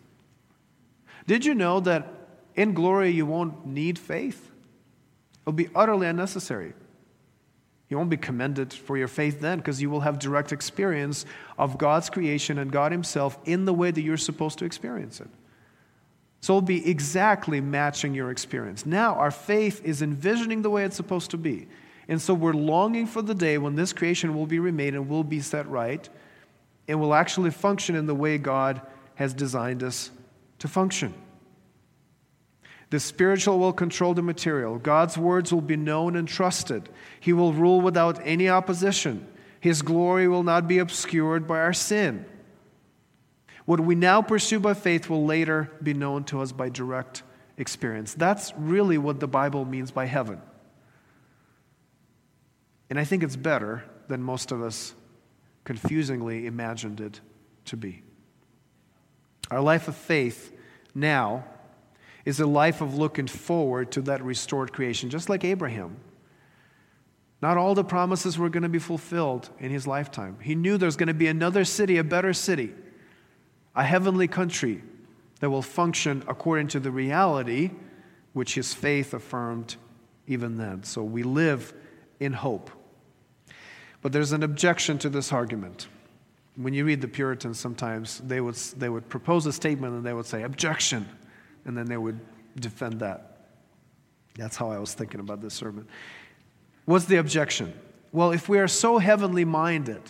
[1.28, 2.08] Did you know that
[2.56, 4.52] in glory you won't need faith?
[5.44, 6.74] It'll be utterly unnecessary.
[7.90, 11.26] You won't be commended for your faith then because you will have direct experience
[11.58, 15.28] of God's creation and God Himself in the way that you're supposed to experience it.
[16.42, 18.86] So it'll be exactly matching your experience.
[18.86, 21.68] Now, our faith is envisioning the way it's supposed to be.
[22.08, 25.24] And so we're longing for the day when this creation will be remade and will
[25.24, 26.08] be set right
[26.88, 28.82] and will actually function in the way God
[29.16, 30.12] has designed us
[30.60, 31.14] to function.
[32.90, 34.78] The spiritual will control the material.
[34.78, 36.90] God's words will be known and trusted.
[37.20, 39.28] He will rule without any opposition.
[39.60, 42.26] His glory will not be obscured by our sin.
[43.66, 47.22] What we now pursue by faith will later be known to us by direct
[47.58, 48.16] experience.
[48.16, 50.42] That's really what the Bible means by heaven.
[52.90, 54.96] And I think it's better than most of us
[55.64, 57.22] confusingly imagined it
[57.66, 58.02] to be.
[59.52, 60.52] Our life of faith
[60.96, 61.44] now
[62.30, 65.98] is a life of looking forward to that restored creation, just like Abraham.
[67.42, 70.38] Not all the promises were going to be fulfilled in his lifetime.
[70.42, 72.74] He knew there's going to be another city, a better city,
[73.76, 74.84] a heavenly country
[75.40, 77.72] that will function according to the reality
[78.34, 79.76] which his faith affirmed
[80.28, 80.84] even then.
[80.84, 81.74] So we live
[82.20, 82.70] in hope.
[84.02, 85.88] But there's an objection to this argument.
[86.56, 90.14] When you read the Puritans, sometimes they would, they would propose a statement and they
[90.14, 91.08] would say, objection,
[91.66, 92.20] and then they would
[92.60, 93.38] defend that.
[94.36, 95.88] That's how I was thinking about this sermon.
[96.86, 97.74] What's the objection?
[98.12, 100.02] Well, if we are so heavenly minded,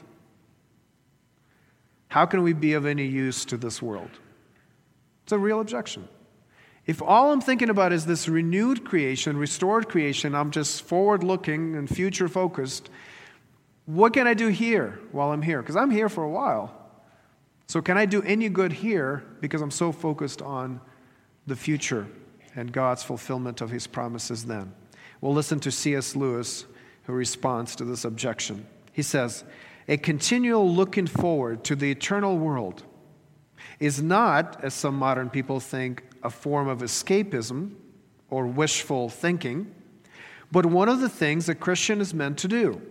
[2.08, 4.12] how can we be of any use to this world?
[5.24, 6.08] It's a real objection.
[6.86, 11.76] If all I'm thinking about is this renewed creation, restored creation, I'm just forward looking
[11.76, 12.90] and future focused,
[13.86, 15.62] what can I do here while I'm here?
[15.62, 16.76] Because I'm here for a while.
[17.68, 20.82] So, can I do any good here because I'm so focused on
[21.50, 22.08] the future
[22.56, 24.74] and God's fulfillment of his promises then?
[25.20, 26.16] We'll listen to C.S.
[26.16, 26.66] Lewis,
[27.04, 28.66] who responds to this objection.
[28.94, 29.44] He says,
[29.88, 32.84] a continual looking forward to the eternal world
[33.80, 37.74] is not, as some modern people think, a form of escapism
[38.30, 39.74] or wishful thinking,
[40.52, 42.82] but one of the things a Christian is meant to do.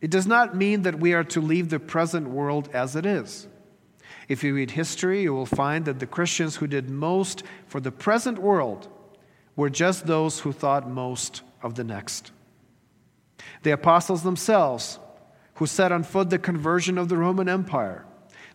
[0.00, 3.46] It does not mean that we are to leave the present world as it is.
[4.32, 7.92] If you read history, you will find that the Christians who did most for the
[7.92, 8.88] present world
[9.56, 12.32] were just those who thought most of the next.
[13.62, 14.98] The apostles themselves,
[15.56, 18.06] who set on foot the conversion of the Roman Empire,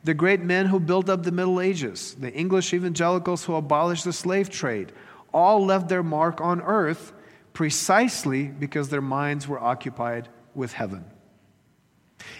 [0.04, 4.14] the great men who built up the Middle Ages, the English evangelicals who abolished the
[4.14, 4.92] slave trade,
[5.32, 7.14] all left their mark on earth
[7.54, 11.06] precisely because their minds were occupied with heaven.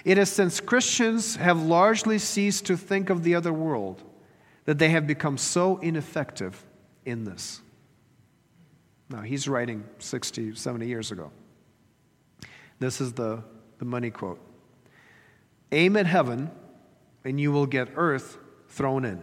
[0.06, 4.04] It is since Christians have largely ceased to think of the other world
[4.66, 6.66] that they have become so ineffective
[7.06, 7.62] in this.
[9.10, 11.32] Now, he's writing 60, 70 years ago.
[12.80, 13.44] This is the,
[13.80, 14.40] the money quote
[15.72, 16.52] Aim at heaven,
[17.24, 18.38] and you will get earth
[18.70, 19.22] thrown in.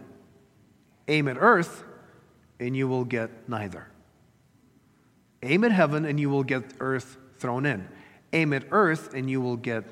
[1.07, 1.83] Aim at earth,
[2.59, 3.87] and you will get neither.
[5.43, 7.87] Aim at heaven, and you will get earth thrown in.
[8.33, 9.83] Aim at earth, and you will get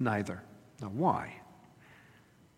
[0.00, 0.42] neither.
[0.80, 1.40] Now, why?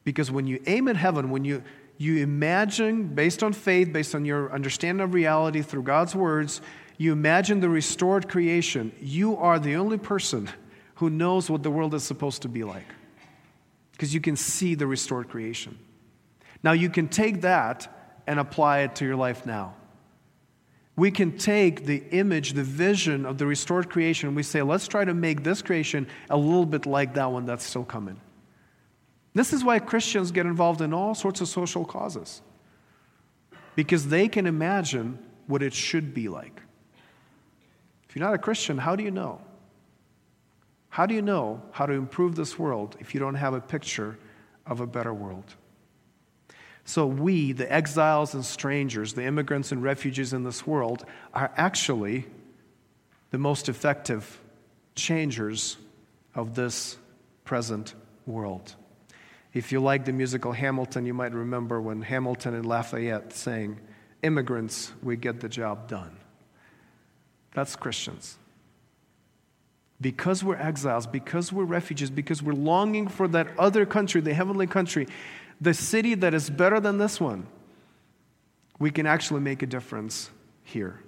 [0.05, 1.63] Because when you aim at heaven, when you,
[1.99, 6.61] you imagine, based on faith, based on your understanding of reality through God's words,
[6.99, 10.49] you imagine the restored creation, you are the only person
[10.97, 12.87] who knows what the world is supposed to be like.
[13.93, 15.79] Because you can see the restored creation.
[16.63, 19.75] Now, you can take that and apply it to your life now.
[21.01, 24.87] We can take the image, the vision of the restored creation, and we say, let's
[24.87, 28.21] try to make this creation a little bit like that one that's still coming.
[29.33, 32.43] This is why Christians get involved in all sorts of social causes,
[33.77, 36.61] because they can imagine what it should be like.
[38.07, 39.41] If you're not a Christian, how do you know?
[40.91, 44.19] How do you know how to improve this world if you don't have a picture
[44.67, 45.55] of a better world?
[46.91, 52.27] So, we, the exiles and strangers, the immigrants and refugees in this world, are actually
[53.31, 54.41] the most effective
[54.97, 55.77] changers
[56.35, 56.99] of this
[57.45, 57.95] present
[58.27, 58.75] world.
[59.55, 63.79] If you like the musical Hamilton, you might remember when Hamilton and Lafayette sang,
[64.25, 66.17] Immigrants, we get the job done.
[67.55, 68.37] That's Christians.
[70.01, 74.67] Because we're exiles, because we're refugees, because we're longing for that other country, the heavenly
[74.67, 75.07] country,
[75.61, 77.47] the city that is better than this one,
[78.79, 80.31] we can actually make a difference
[80.63, 81.03] here.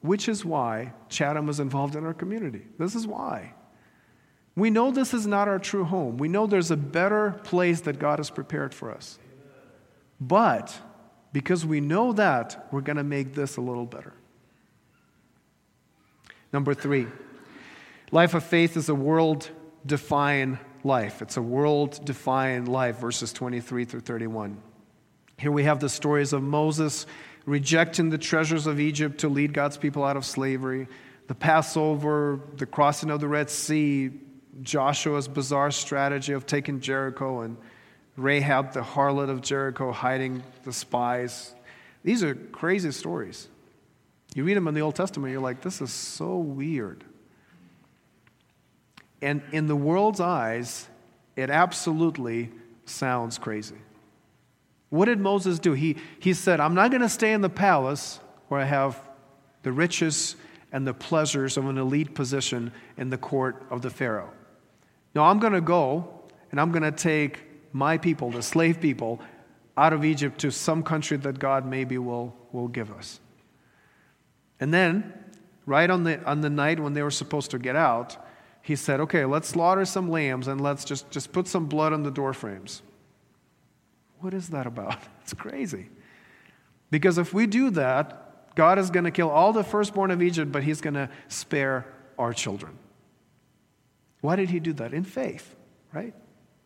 [0.00, 2.62] Which is why Chatham was involved in our community.
[2.78, 3.54] This is why.
[4.56, 6.16] We know this is not our true home.
[6.16, 9.18] We know there's a better place that God has prepared for us.
[10.20, 10.76] But
[11.32, 14.12] because we know that, we're going to make this a little better.
[16.52, 17.06] Number three,
[18.10, 19.50] life of faith is a world
[19.86, 21.22] defying life.
[21.22, 24.60] It's a world defying life, verses 23 through 31.
[25.38, 27.06] Here we have the stories of Moses
[27.46, 30.86] rejecting the treasures of Egypt to lead God's people out of slavery,
[31.26, 34.10] the Passover, the crossing of the Red Sea,
[34.60, 37.56] Joshua's bizarre strategy of taking Jericho, and
[38.16, 41.54] Rahab, the harlot of Jericho, hiding the spies.
[42.04, 43.48] These are crazy stories.
[44.34, 47.04] You read them in the Old Testament, you're like, this is so weird.
[49.22, 50.88] And in the world's eyes,
[51.36, 52.50] it absolutely
[52.84, 53.76] sounds crazy.
[54.90, 55.72] What did Moses do?
[55.72, 59.00] He, he said, I'm not going to stay in the palace where I have
[59.62, 60.36] the riches
[60.72, 64.30] and the pleasures of an elite position in the court of the Pharaoh.
[65.14, 67.40] No, I'm going to go and I'm going to take
[67.72, 69.20] my people, the slave people,
[69.76, 73.20] out of Egypt to some country that God maybe will, will give us.
[74.60, 75.12] And then,
[75.64, 78.16] right on the, on the night when they were supposed to get out,
[78.62, 82.04] he said, Okay, let's slaughter some lambs and let's just, just put some blood on
[82.04, 82.82] the door frames.
[84.20, 84.98] What is that about?
[85.22, 85.88] It's crazy.
[86.90, 90.50] Because if we do that, God is going to kill all the firstborn of Egypt,
[90.50, 91.86] but he's going to spare
[92.18, 92.76] our children.
[94.20, 94.92] Why did he do that?
[94.92, 95.54] In faith,
[95.92, 96.12] right?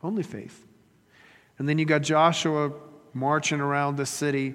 [0.03, 0.64] Only faith.
[1.59, 2.72] And then you got Joshua
[3.12, 4.55] marching around the city,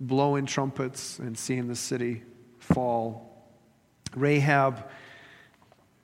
[0.00, 2.22] blowing trumpets and seeing the city
[2.58, 3.48] fall.
[4.14, 4.88] Rahab,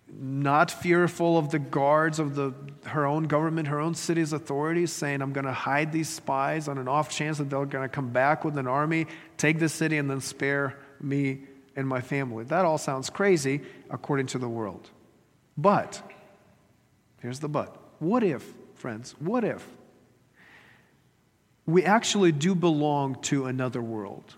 [0.09, 2.55] not fearful of the guards of the,
[2.85, 6.79] her own government, her own city's authorities, saying, I'm going to hide these spies on
[6.79, 9.99] an off chance that they're going to come back with an army, take the city,
[9.99, 11.41] and then spare me
[11.75, 12.45] and my family.
[12.45, 14.89] That all sounds crazy according to the world.
[15.59, 16.01] But,
[17.21, 17.77] here's the but.
[17.99, 18.45] What if,
[18.75, 19.67] friends, what if
[21.67, 24.35] we actually do belong to another world?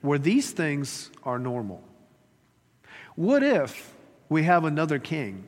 [0.00, 1.82] where these things are normal?
[3.18, 3.92] What if
[4.28, 5.44] we have another king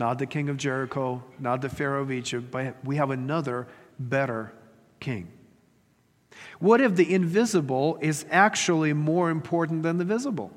[0.00, 3.68] not the king of Jericho, not the Pharaoh of Egypt, but we have another
[3.98, 4.50] better
[4.98, 5.30] king.
[6.58, 10.52] What if the invisible is actually more important than the visible?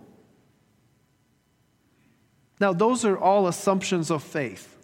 [2.61, 4.77] Now, those are all assumptions of faith.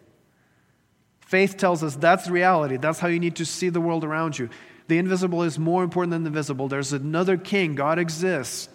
[1.20, 2.76] Faith tells us that's reality.
[2.76, 4.50] That's how you need to see the world around you.
[4.88, 6.68] The invisible is more important than the visible.
[6.68, 7.76] There's another king.
[7.76, 8.68] God exists.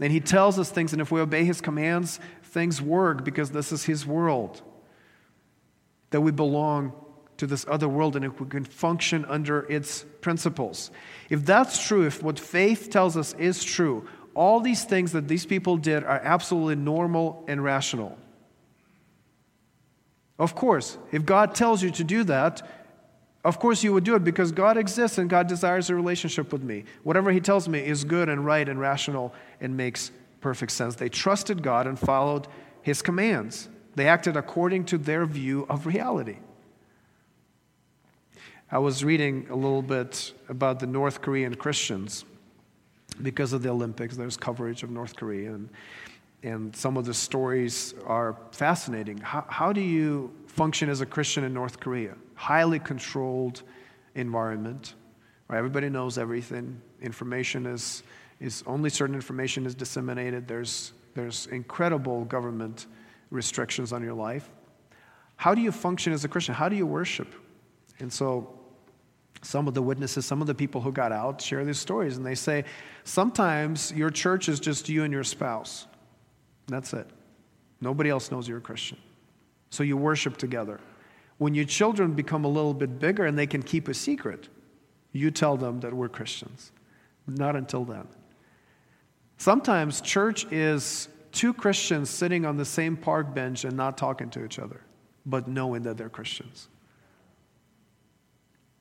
[0.00, 3.70] And he tells us things, and if we obey his commands, things work because this
[3.70, 4.62] is his world.
[6.10, 6.92] That we belong
[7.36, 10.90] to this other world and if we can function under its principles.
[11.28, 15.46] If that's true, if what faith tells us is true, all these things that these
[15.46, 18.16] people did are absolutely normal and rational.
[20.38, 22.79] Of course, if God tells you to do that,
[23.44, 26.62] of course you would do it because God exists and God desires a relationship with
[26.62, 26.84] me.
[27.02, 30.10] Whatever He tells me is good and right and rational and makes
[30.40, 30.94] perfect sense.
[30.94, 32.48] They trusted God and followed
[32.82, 36.38] His commands, they acted according to their view of reality.
[38.72, 42.24] I was reading a little bit about the North Korean Christians
[43.20, 44.16] because of the Olympics.
[44.16, 45.68] There's coverage of North Korea, and
[46.42, 49.18] and some of the stories are fascinating.
[49.18, 52.14] How, how do you function as a Christian in North Korea?
[52.40, 53.62] Highly controlled
[54.14, 54.94] environment.
[55.46, 55.58] Right?
[55.58, 56.80] Everybody knows everything.
[57.02, 58.02] Information is,
[58.40, 60.48] is only certain information is disseminated.
[60.48, 62.86] There's, there's incredible government
[63.28, 64.48] restrictions on your life.
[65.36, 66.54] How do you function as a Christian?
[66.54, 67.28] How do you worship?
[67.98, 68.58] And so
[69.42, 72.24] some of the witnesses, some of the people who got out share these stories, and
[72.24, 72.64] they say
[73.04, 75.86] sometimes your church is just you and your spouse.
[76.68, 77.06] That's it.
[77.82, 78.96] Nobody else knows you're a Christian.
[79.68, 80.80] So you worship together.
[81.40, 84.50] When your children become a little bit bigger and they can keep a secret,
[85.10, 86.70] you tell them that we're Christians.
[87.26, 88.06] Not until then.
[89.38, 94.44] Sometimes church is two Christians sitting on the same park bench and not talking to
[94.44, 94.82] each other,
[95.24, 96.68] but knowing that they're Christians.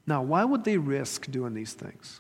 [0.06, 2.20] Now, why would they risk doing these things?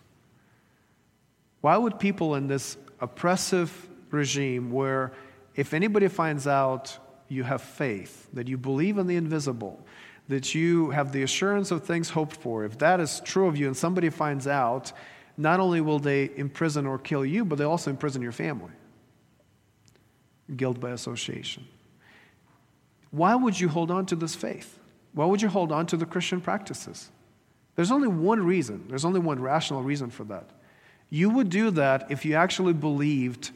[1.60, 5.12] Why would people in this oppressive regime where
[5.56, 9.86] if anybody finds out you have faith, that you believe in the invisible,
[10.30, 13.68] that you have the assurance of things hoped for, if that is true of you
[13.68, 14.94] and somebody finds out,
[15.38, 18.72] not only will they imprison or kill you, but they also imprison your family.
[20.56, 21.68] Guilt by association.
[23.12, 24.80] Why would you hold on to this faith?
[25.14, 27.10] Why would you hold on to the Christian practices?
[27.76, 30.50] There's only one reason, there's only one rational reason for that.
[31.10, 33.50] You would do that if you actually believed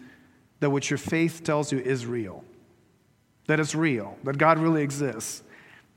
[0.60, 2.44] that what your faith tells you is real,
[3.46, 5.44] that it's real, that God really exists,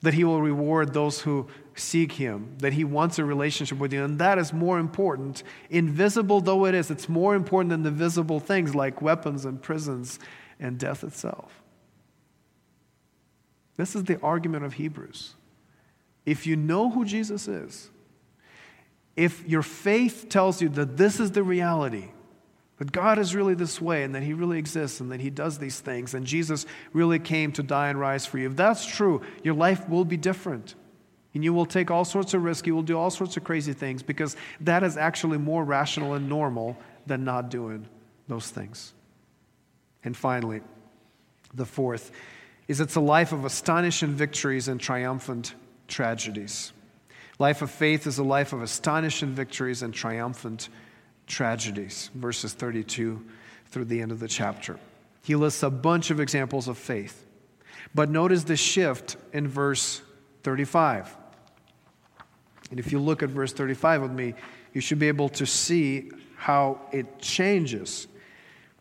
[0.07, 4.05] that He will reward those who seek Him, that He wants a relationship with you.
[4.05, 8.39] And that is more important, invisible though it is, it's more important than the visible
[8.39, 10.21] things like weapons and prisons
[10.61, 11.61] and death itself.
[13.77, 15.35] This is the argument of Hebrews.
[16.25, 17.91] If you know who Jesus is,
[19.17, 22.11] if your faith tells you that this is the reality,
[22.79, 25.59] that God is really this way and that He really exists and that He does
[25.59, 28.49] these things and Jesus really came to die and rise for you.
[28.49, 30.75] If that's true, your life will be different.
[31.35, 33.75] And you will take all sorts of risks, you will do all sorts of crazy
[33.75, 37.87] things because that is actually more rational and normal than not doing
[38.27, 38.95] those things.
[40.03, 40.63] And finally,
[41.53, 42.11] the fourth
[42.69, 45.55] is it's a life of astonishing victories and triumphant
[45.89, 46.73] tragedies.
[47.39, 50.86] Life of faith is a life of astonishing victories and triumphant tragedies,
[51.29, 53.25] verses 32
[53.67, 54.79] through the end of the chapter.
[55.23, 57.25] He lists a bunch of examples of faith.
[57.95, 60.03] But notice the shift in verse
[60.43, 61.17] 35.
[62.71, 64.35] And if you look at verse 35 with me,
[64.73, 68.07] you should be able to see how it changes.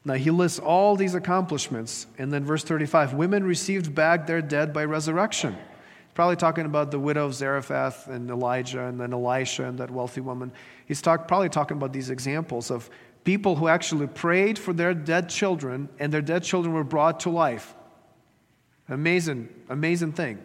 [0.04, 4.72] Now, he lists all these accomplishments, and then verse 35 women received back their dead
[4.72, 5.56] by resurrection.
[6.16, 10.22] Probably talking about the widow of Zarephath and Elijah and then Elisha and that wealthy
[10.22, 10.54] woman.
[10.86, 12.90] He's talk, probably talking about these examples of
[13.26, 17.30] people who actually prayed for their dead children and their dead children were brought to
[17.30, 17.76] life.
[18.88, 20.42] Amazing, amazing thing.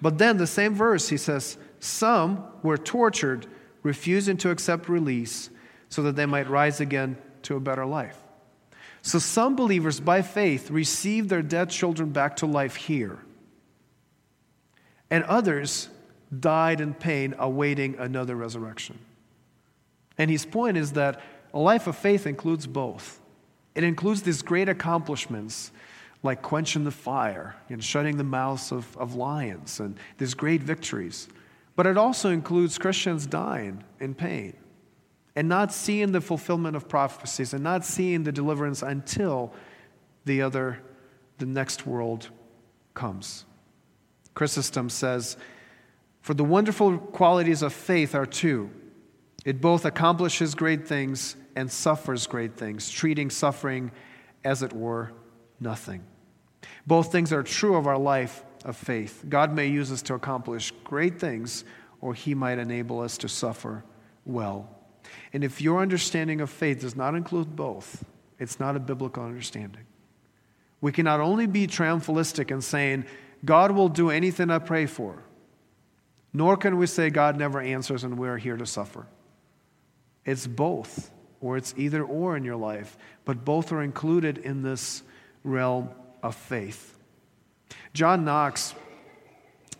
[0.00, 3.46] But then the same verse, he says, Some were tortured,
[3.84, 5.50] refusing to accept release
[5.88, 8.18] so that they might rise again to a better life.
[9.02, 13.20] So some believers, by faith, received their dead children back to life here
[15.12, 15.90] and others
[16.40, 18.98] died in pain awaiting another resurrection.
[20.16, 21.20] And his point is that
[21.52, 23.20] a life of faith includes both.
[23.74, 25.70] It includes these great accomplishments
[26.22, 31.28] like quenching the fire and shutting the mouths of, of lions and these great victories.
[31.76, 34.56] But it also includes Christians dying in pain
[35.36, 39.52] and not seeing the fulfillment of prophecies and not seeing the deliverance until
[40.24, 40.78] the other,
[41.36, 42.30] the next world
[42.94, 43.44] comes.
[44.34, 45.36] Chrysostom says,
[46.20, 48.70] For the wonderful qualities of faith are two
[49.44, 53.90] it both accomplishes great things and suffers great things, treating suffering
[54.44, 55.12] as it were
[55.60, 56.02] nothing.
[56.86, 59.24] Both things are true of our life of faith.
[59.28, 61.64] God may use us to accomplish great things,
[62.00, 63.84] or He might enable us to suffer
[64.24, 64.68] well.
[65.32, 68.04] And if your understanding of faith does not include both,
[68.38, 69.84] it's not a biblical understanding.
[70.80, 73.04] We can not only be triumphalistic and saying,
[73.44, 75.22] God will do anything I pray for,
[76.32, 79.06] nor can we say God never answers and we're here to suffer.
[80.24, 85.02] It's both, or it's either or in your life, but both are included in this
[85.42, 85.90] realm
[86.22, 86.96] of faith.
[87.92, 88.74] John Knox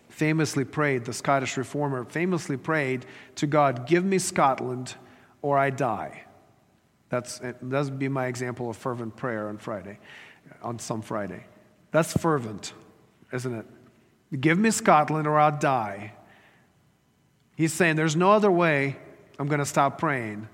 [0.09, 3.05] famously prayed, the Scottish reformer famously prayed
[3.35, 4.95] to God, Give me Scotland
[5.41, 6.23] or I die.
[7.09, 9.99] That's, that would be my example of fervent prayer on Friday,
[10.61, 11.45] on some Friday.
[11.91, 12.73] That's fervent,
[13.33, 13.65] isn't it?
[14.39, 16.13] Give me Scotland or I'll die.
[17.55, 18.95] He's saying there's no other way
[19.37, 20.47] I'm going to stop praying.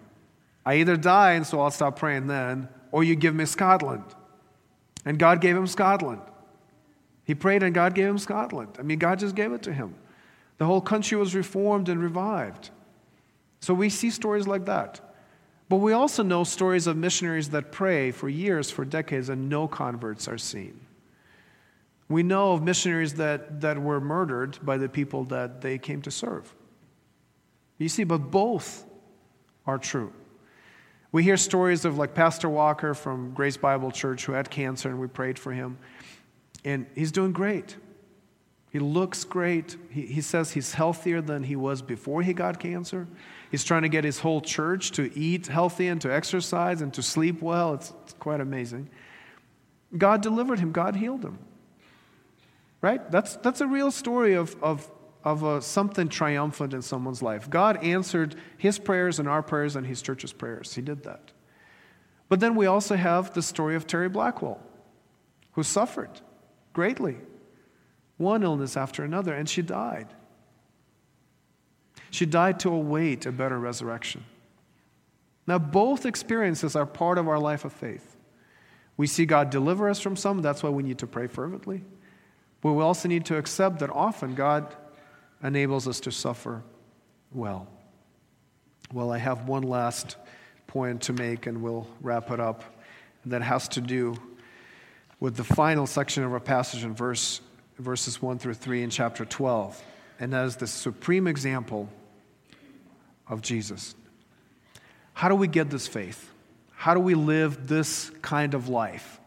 [0.66, 4.04] I either die, and so I'll stop praying then, or you give me Scotland.
[5.06, 6.22] And God gave him Scotland.
[7.24, 8.76] He prayed, and God gave him Scotland.
[8.80, 9.96] I mean, God just gave it to him.
[10.58, 12.70] The whole country was reformed and revived.
[13.62, 15.00] So we see stories like that.
[15.70, 19.68] But we also know stories of missionaries that pray for years, for decades, and no
[19.68, 20.82] converts are seen.
[22.10, 26.12] We know of missionaries that, that were murdered by the people that they came to
[26.12, 26.54] serve.
[27.78, 28.86] You see, but both
[29.66, 30.12] are true.
[31.12, 35.00] We hear stories of like Pastor Walker from Grace Bible Church who had cancer and
[35.00, 35.78] we prayed for him.
[36.66, 37.78] And he's doing great.
[38.72, 39.78] He looks great.
[39.90, 43.08] He, he says he's healthier than he was before he got cancer.
[43.50, 47.02] He's trying to get his whole church to eat healthy and to exercise and to
[47.02, 47.74] sleep well.
[47.74, 48.90] It's, it's quite amazing.
[49.98, 51.40] God delivered him, God healed him.
[52.82, 53.10] Right?
[53.12, 54.90] That's, that's a real story of, of
[55.24, 57.50] of a, something triumphant in someone's life.
[57.50, 60.74] God answered his prayers and our prayers and his church's prayers.
[60.74, 61.32] He did that.
[62.30, 64.62] But then we also have the story of Terry Blackwell,
[65.54, 66.22] who suffered
[66.74, 67.18] greatly,
[68.18, 70.08] one illness after another, and she died.
[72.12, 74.24] She died to await a better resurrection.
[75.48, 78.16] Now, both experiences are part of our life of faith.
[78.96, 81.84] We see God deliver us from some, that's why we need to pray fervently.
[82.62, 84.74] But we also need to accept that often God
[85.44, 86.64] enables us to suffer
[87.32, 87.68] well.
[88.92, 90.18] Well, I have one last
[90.68, 92.64] point to make and we'll wrap it up.
[93.26, 94.16] That has to do
[95.20, 97.42] with the final section of our passage in verse,
[97.78, 99.82] verses 1 through 3 in chapter 12.
[100.20, 101.90] And that is the supreme example
[103.28, 103.96] of Jesus.
[105.14, 106.32] How do we get this faith?
[106.72, 109.19] How do we live this kind of life?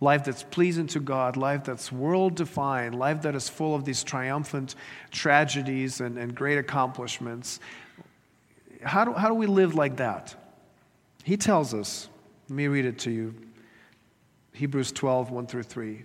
[0.00, 4.04] Life that's pleasing to God, life that's world defined, life that is full of these
[4.04, 4.74] triumphant
[5.10, 7.58] tragedies and, and great accomplishments.
[8.82, 10.34] How do, how do we live like that?
[11.24, 12.08] He tells us,
[12.48, 13.34] let me read it to you
[14.52, 16.04] Hebrews 12, 1 through 3.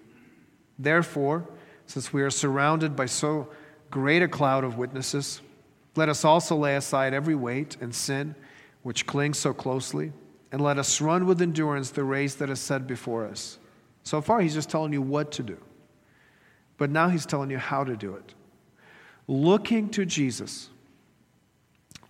[0.78, 1.48] Therefore,
[1.88, 3.48] since we are surrounded by so
[3.89, 5.41] great a cloud of witnesses,
[5.96, 8.36] let us also lay aside every weight and sin
[8.82, 10.12] which clings so closely,
[10.52, 13.60] and let us run with endurance the race that is set before us
[14.04, 15.58] so far, he's just telling you what to do.
[16.78, 18.34] But now he's telling you how to do it.
[19.28, 20.70] Looking to Jesus.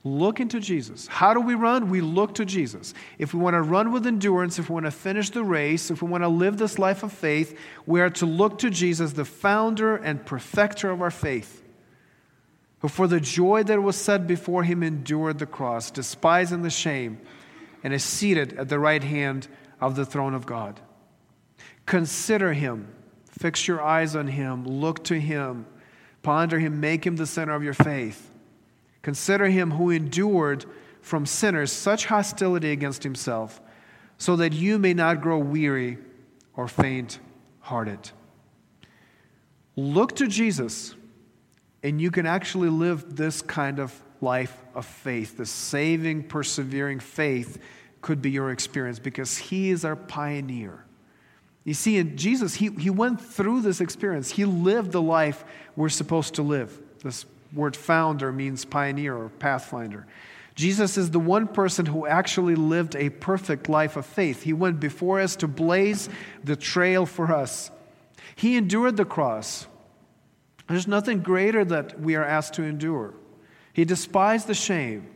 [0.03, 1.07] Look into Jesus.
[1.07, 1.89] How do we run?
[1.89, 2.93] We look to Jesus.
[3.17, 6.01] If we want to run with endurance, if we want to finish the race, if
[6.01, 9.23] we want to live this life of faith, we are to look to Jesus, the
[9.23, 11.63] founder and perfecter of our faith,
[12.79, 17.21] who for the joy that was set before him endured the cross, despising the shame,
[17.81, 19.47] and is seated at the right hand
[19.79, 20.81] of the throne of God.
[21.85, 22.87] Consider him.
[23.29, 24.65] Fix your eyes on him.
[24.65, 25.65] Look to him.
[26.21, 26.79] Ponder him.
[26.79, 28.31] Make him the center of your faith.
[29.01, 30.65] Consider him who endured
[31.01, 33.59] from sinners such hostility against himself,
[34.17, 35.97] so that you may not grow weary
[36.55, 37.19] or faint
[37.59, 38.11] hearted.
[39.75, 40.95] Look to Jesus,
[41.81, 45.35] and you can actually live this kind of life of faith.
[45.35, 47.61] The saving, persevering faith
[48.01, 50.85] could be your experience because he is our pioneer.
[51.63, 54.31] You see, in Jesus, he, he went through this experience.
[54.31, 55.45] He lived the life
[55.75, 56.77] we're supposed to live.
[57.03, 60.05] This word founder means pioneer or pathfinder.
[60.55, 64.43] Jesus is the one person who actually lived a perfect life of faith.
[64.43, 66.09] He went before us to blaze
[66.43, 67.71] the trail for us.
[68.35, 69.67] He endured the cross.
[70.67, 73.13] There's nothing greater that we are asked to endure.
[73.73, 75.07] He despised the shame.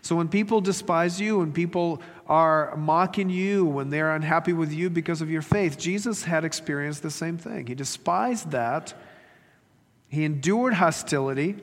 [0.00, 2.02] So when people despise you, when people
[2.32, 7.02] are mocking you, when they're unhappy with you because of your faith, Jesus had experienced
[7.02, 7.66] the same thing.
[7.66, 8.94] He despised that,
[10.08, 11.56] He endured hostility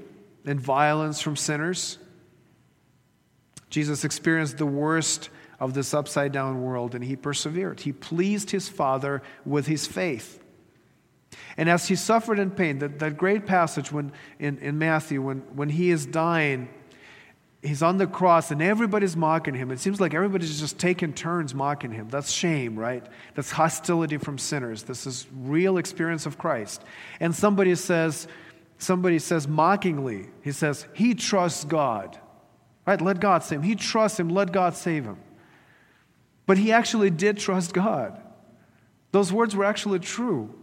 [0.46, 1.98] and violence from sinners.
[3.72, 7.80] Jesus experienced the worst of this upside down world and he persevered.
[7.80, 10.40] He pleased his Father with his faith.
[11.58, 15.40] And as he suffered in pain, that, that great passage when, in, in Matthew, when,
[15.56, 16.70] when he is dying,
[17.62, 19.72] he's on the cross and everybody's mocking him.
[19.72, 22.10] It seems like everybody's just taking turns mocking him.
[22.10, 23.06] That's shame, right?
[23.36, 24.84] That's hostility from sinners.
[24.84, 26.84] This is real experience of Christ.
[27.20, 28.28] And somebody says,
[28.78, 32.18] somebody says mockingly, he says, he trusts God.
[32.88, 33.02] Right?
[33.02, 33.64] Let God save him.
[33.64, 35.18] He trusts him, let God save him.
[36.46, 38.20] But he actually did trust God.
[39.12, 40.56] Those words were actually true.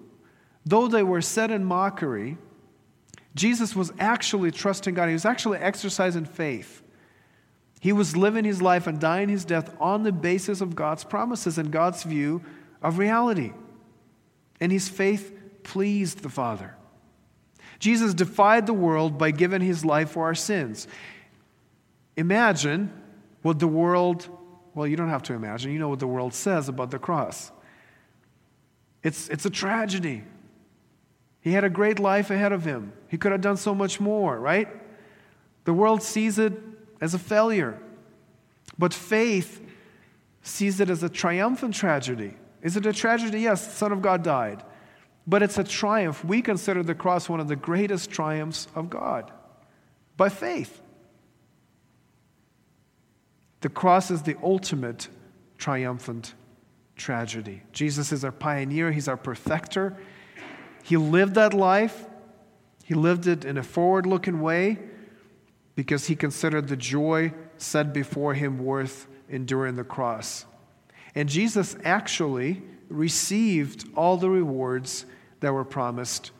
[0.64, 2.38] Though they were said in mockery,
[3.36, 5.07] Jesus was actually trusting God.
[5.07, 6.82] He was actually exercising faith.
[7.80, 11.58] He was living his life and dying his death on the basis of God's promises
[11.58, 12.42] and God's view
[12.82, 13.52] of reality.
[14.60, 16.74] And his faith pleased the Father.
[17.78, 20.88] Jesus defied the world by giving his life for our sins.
[22.16, 22.90] Imagine
[23.42, 24.28] what the world,
[24.74, 27.52] well, you don't have to imagine, you know what the world says about the cross.
[29.02, 30.24] It's, it's a tragedy.
[31.42, 32.92] He had a great life ahead of him.
[33.08, 34.68] He could have done so much more, right?
[35.64, 36.52] The world sees it
[37.01, 37.78] as a failure.
[38.78, 39.62] But faith
[40.42, 42.34] sees it as a triumphant tragedy.
[42.62, 43.40] Is it a tragedy?
[43.40, 44.62] Yes, the Son of God died.
[45.26, 46.24] But it's a triumph.
[46.24, 49.30] We consider the cross one of the greatest triumphs of God
[50.16, 50.82] by faith.
[53.61, 55.09] The cross is the ultimate
[55.59, 56.34] triumphant
[56.94, 57.62] tragedy.
[57.72, 59.97] Jesus is our pioneer, He's our perfecter.
[60.82, 62.07] He lived that life,
[62.84, 64.78] He lived it in a forward looking way
[65.76, 70.44] because he considered the joy set before him worth enduring the cross.
[71.14, 75.06] And Jesus actually received all the rewards
[75.40, 76.32] that were promised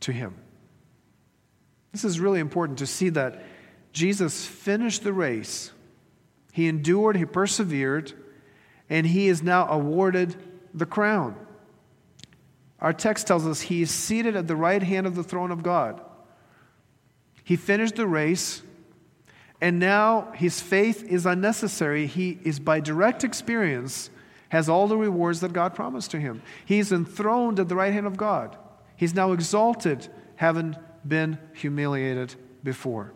[0.00, 0.34] to him.
[1.92, 3.42] This is really important to see that
[3.92, 5.72] Jesus finished the race.
[6.52, 8.12] He endured, he persevered,
[8.88, 10.36] and he is now awarded
[10.74, 11.36] the crown.
[12.80, 15.62] Our text tells us he is seated at the right hand of the throne of
[15.62, 16.00] God.
[17.42, 18.62] He finished the race,
[19.60, 22.06] and now his faith is unnecessary.
[22.06, 24.10] He is by direct experience
[24.50, 26.42] has all the rewards that God promised to him.
[26.64, 28.56] He's enthroned at the right hand of God.
[28.96, 32.34] He's now exalted, having been humiliated
[32.64, 33.12] before.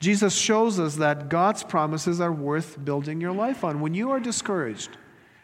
[0.00, 3.80] Jesus shows us that God's promises are worth building your life on.
[3.80, 4.90] When you are discouraged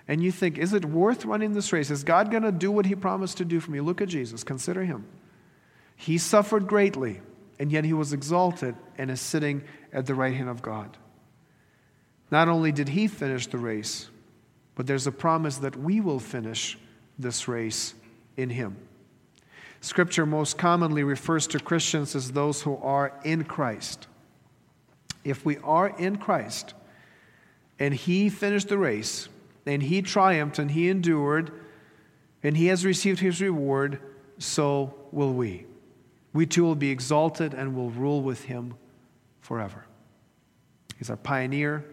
[0.07, 1.91] and you think, is it worth running this race?
[1.91, 3.81] Is God going to do what he promised to do for me?
[3.81, 5.07] Look at Jesus, consider him.
[5.97, 7.21] He suffered greatly,
[7.59, 9.63] and yet he was exalted and is sitting
[9.93, 10.97] at the right hand of God.
[12.31, 14.09] Not only did he finish the race,
[14.75, 16.79] but there's a promise that we will finish
[17.19, 17.95] this race
[18.37, 18.77] in him.
[19.81, 24.07] Scripture most commonly refers to Christians as those who are in Christ.
[25.25, 26.75] If we are in Christ
[27.79, 29.29] and he finished the race
[29.67, 31.51] and he triumphed and he endured
[32.43, 34.01] and he has received his reward,
[34.39, 35.67] so will we.
[36.33, 38.75] We too will be exalted and will rule with him
[39.51, 39.85] forever.
[40.97, 41.85] He's our pioneer,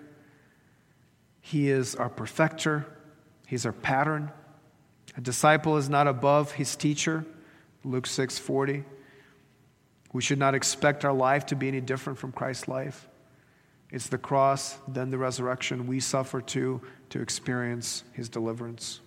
[1.41, 2.85] He is our perfecter,
[3.47, 4.31] He's our pattern.
[5.15, 7.25] A disciple is not above his teacher,
[7.83, 8.83] Luke 6 40.
[10.13, 13.07] We should not expect our life to be any different from Christ's life.
[13.91, 15.87] It's the cross, then the resurrection.
[15.87, 18.99] We suffer too to experience his deliverance.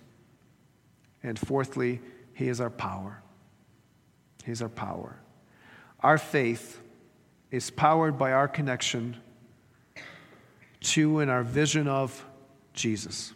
[1.23, 2.01] And fourthly,
[2.33, 3.21] he is our power.
[4.43, 5.15] He's our power.
[6.01, 6.80] Our faith
[7.51, 9.17] is powered by our connection
[10.79, 12.25] to and our vision of
[12.73, 13.33] Jesus.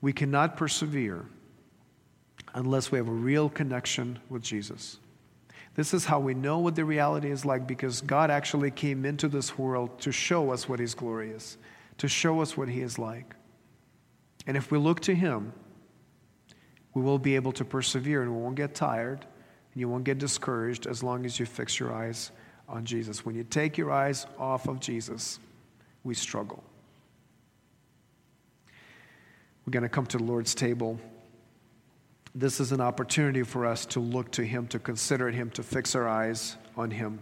[0.00, 1.24] We cannot persevere
[2.54, 4.98] unless we have a real connection with Jesus.
[5.74, 9.28] This is how we know what the reality is like because God actually came into
[9.28, 11.58] this world to show us what His glory is,
[11.98, 13.34] to show us what He is like.
[14.46, 15.52] And if we look to Him,
[16.94, 19.26] we will be able to persevere and we won't get tired
[19.76, 22.32] you won't get discouraged as long as you fix your eyes
[22.66, 23.26] on Jesus.
[23.26, 25.38] When you take your eyes off of Jesus,
[26.02, 26.64] we struggle.
[29.66, 30.98] We're going to come to the Lord's table.
[32.34, 35.94] This is an opportunity for us to look to Him, to consider Him, to fix
[35.94, 37.20] our eyes on Him.